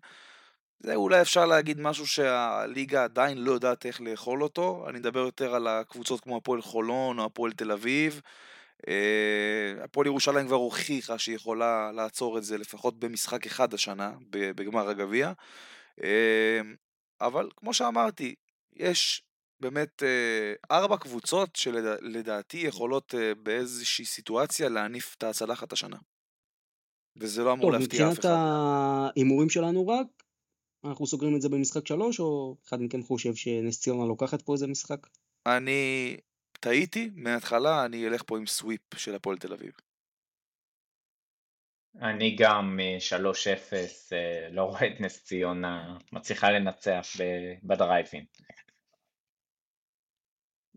[0.80, 5.54] זה אולי אפשר להגיד משהו שהליגה עדיין לא יודעת איך לאכול אותו, אני מדבר יותר
[5.54, 8.20] על הקבוצות כמו הפועל חולון או הפועל תל אביב.
[8.88, 14.88] אה, הפועל ירושלים כבר הוכיחה שהיא יכולה לעצור את זה לפחות במשחק אחד השנה, בגמר
[14.88, 15.32] הגביע.
[16.02, 16.60] אה,
[17.20, 18.34] אבל כמו שאמרתי,
[18.76, 19.22] יש
[19.60, 25.96] באמת אה, ארבע קבוצות שלדעתי יכולות באיזושהי סיטואציה להניף את הצלחת השנה.
[27.16, 28.28] וזה לא אמור להפתיע אף אחד.
[28.28, 28.34] מבחינת
[29.14, 30.06] ההימורים שלנו רק,
[30.84, 34.66] אנחנו סוגרים את זה במשחק שלוש, או אחד מכם חושב שנס ציונה לוקחת פה איזה
[34.66, 35.06] משחק?
[35.46, 36.16] אני
[36.60, 39.72] טעיתי מההתחלה, אני אלך פה עם סוויפ של הפועל תל אביב.
[42.02, 47.06] אני גם 3-0, אה, אה, לא רואה את נס ציונה מצליחה לנצח
[47.62, 48.24] בדרייבין.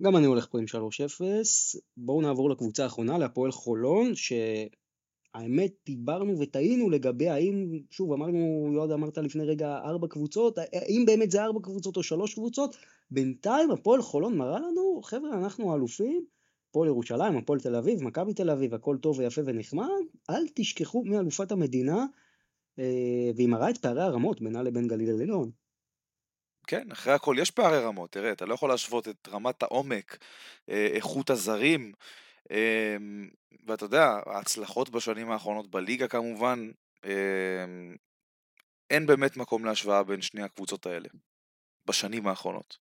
[0.03, 1.21] גם אני הולך פה עם 3-0.
[1.97, 4.33] בואו נעבור לקבוצה האחרונה, להפועל חולון, ש...
[5.33, 11.31] האמת, דיברנו וטעינו לגבי האם, שוב, אמרנו, יועד אמרת לפני רגע ארבע קבוצות, האם באמת
[11.31, 12.75] זה ארבע קבוצות או שלוש קבוצות?
[13.11, 16.25] בינתיים הפועל חולון מראה לנו, חבר'ה, אנחנו אלופים,
[16.69, 19.87] הפועל ירושלים, הפועל תל אביב, מכבי תל אביב, הכל טוב ויפה ונחמד,
[20.29, 22.05] אל תשכחו מי אלופת המדינה,
[22.79, 25.66] אה, והיא מראה את פערי הרמות בינה לבין גליל עליון.
[26.67, 30.17] כן, אחרי הכל יש פערי רמות, תראה, אתה לא יכול להשוות את רמת העומק,
[30.69, 31.93] אה, איכות הזרים,
[32.51, 33.29] אמ,
[33.65, 36.71] ואתה יודע, ההצלחות בשנים האחרונות בליגה כמובן,
[37.05, 37.95] אמ,
[38.89, 41.09] אין באמת מקום להשוואה בין שני הקבוצות האלה,
[41.85, 42.77] בשנים האחרונות.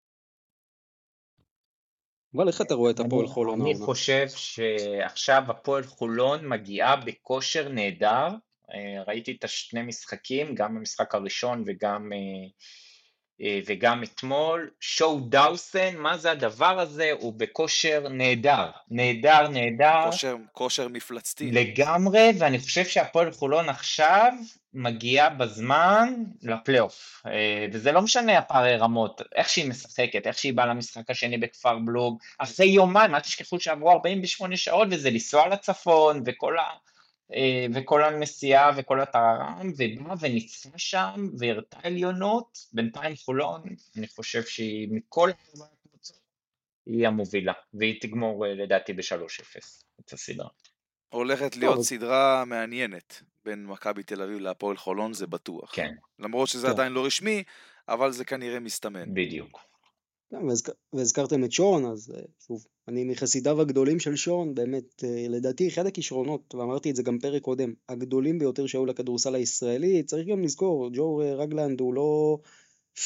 [2.34, 3.60] אבל איך אתה רואה את הפועל חולון?
[3.60, 8.28] אני חושב שעכשיו הפועל חולון מגיעה בכושר נהדר,
[8.74, 12.85] אה, ראיתי את השני משחקים, גם במשחק הראשון וגם אה, אה,
[13.40, 17.10] וגם אתמול, שואו דאוסן, מה זה הדבר הזה?
[17.20, 20.04] הוא בכושר נהדר, נהדר, נהדר.
[20.10, 21.50] כושר, כושר מפלצתי.
[21.50, 24.32] לגמרי, ואני חושב שהפועל חולון עכשיו
[24.74, 27.22] מגיעה בזמן לפלייאוף.
[27.26, 31.78] אה, וזה לא משנה הפערי רמות, איך שהיא משחקת, איך שהיא באה למשחק השני בכפר
[31.78, 36.62] בלוג, אחרי יומיים, אל תשכחו שעברו 48 שעות וזה לנסוע לצפון וכל ה...
[37.34, 43.62] אה, וכל הנסיעה וכל הטררם, ובאה וניצחה שם, והראתה עליונות, בינתיים חולון,
[43.96, 46.20] אני חושב שהיא מכל הקבוצות,
[46.86, 49.58] היא המובילה, והיא תגמור אה, לדעתי ב-3-0
[50.00, 50.48] את הסדרה.
[51.08, 51.84] הולכת להיות טוב.
[51.84, 55.74] סדרה מעניינת בין מכבי תל אביב להפועל חולון, זה בטוח.
[55.74, 55.94] כן.
[56.18, 56.76] למרות שזה טוב.
[56.76, 57.42] עדיין לא רשמי,
[57.88, 59.14] אבל זה כנראה מסתמן.
[59.14, 59.60] בדיוק.
[60.30, 60.36] כן,
[60.92, 65.86] והזכרתם את שון, אז אה, שוב, אני מחסידיו הגדולים של שון, באמת, אה, לדעתי אחד
[65.86, 70.90] הכישרונות, ואמרתי את זה גם פרק קודם, הגדולים ביותר שהיו לכדורסל הישראלי, צריך גם לזכור,
[70.92, 72.38] ג'ו רגלנד הוא לא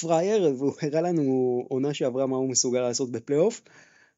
[0.01, 3.63] פראייר, והוא הראה לנו עונה שעברה מה הוא מסוגל לעשות בפלייאוף.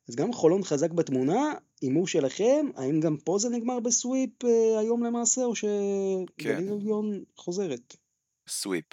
[0.09, 5.05] אז גם חולון חזק בתמונה, הימור שלכם, האם גם פה זה נגמר בסוויפ אה, היום
[5.05, 6.69] למעשה, או שגליל כן.
[6.69, 7.97] עליון חוזרת?
[8.49, 8.85] סוויפ.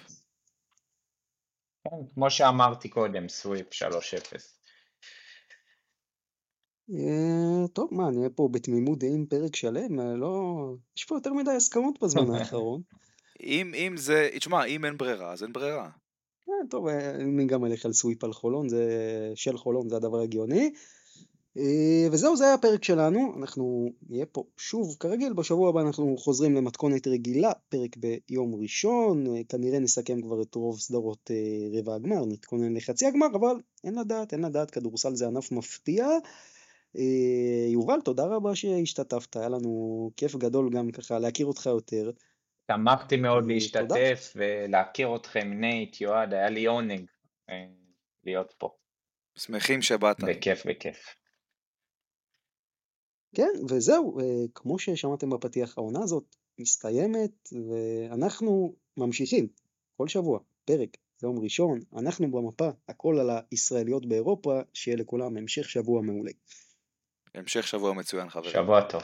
[1.90, 3.80] כן, כמו שאמרתי קודם, סוויפ 3-0.
[6.94, 10.00] אה, טוב, מה, נהיה פה בתמימות דעים פרק שלם?
[10.00, 10.56] אה, לא...
[10.98, 12.82] יש פה יותר מדי הסכמות בזמן האחרון.
[13.44, 15.90] אם, אם זה, תשמע, אם אין ברירה, אז אין ברירה.
[16.70, 18.86] טוב, אני גם אלך על סוויפ על חולון, זה
[19.36, 20.74] של חולון, זה הדבר הגיוני.
[21.58, 26.56] אה, וזהו, זה היה הפרק שלנו, אנחנו נהיה פה שוב כרגיל, בשבוע הבא אנחנו חוזרים
[26.56, 32.26] למתכונת רגילה, פרק ביום ראשון, אה, כנראה נסכם כבר את רוב סדרות אה, רבע הגמר,
[32.26, 36.08] נתכונן לחצי הגמר, אבל אין לדעת, אין לדעת, כדורסל זה ענף מפתיע.
[37.72, 42.12] יובל, תודה רבה שהשתתפת, היה לנו כיף גדול גם ככה להכיר אותך יותר.
[42.72, 47.06] שמחתי מאוד להשתתף ולהכיר אתכם, נייט, יועד, היה לי עונג
[48.24, 48.70] להיות פה.
[49.38, 50.24] שמחים שבאת.
[50.24, 51.19] בכיף, בכיף.
[53.36, 54.26] כן, וזהו, אה,
[54.56, 59.48] כמו ששמעתם בפתיח, העונה הזאת מסתיימת, ואנחנו ממשיכים
[59.98, 66.02] כל שבוע, פרק, יום ראשון, אנחנו במפה, הכל על הישראליות באירופה, שיהיה לכולם המשך שבוע
[66.02, 66.32] מעולה.
[67.36, 68.52] המשך שבוע מצוין, חברים.
[68.52, 69.02] שבוע טוב.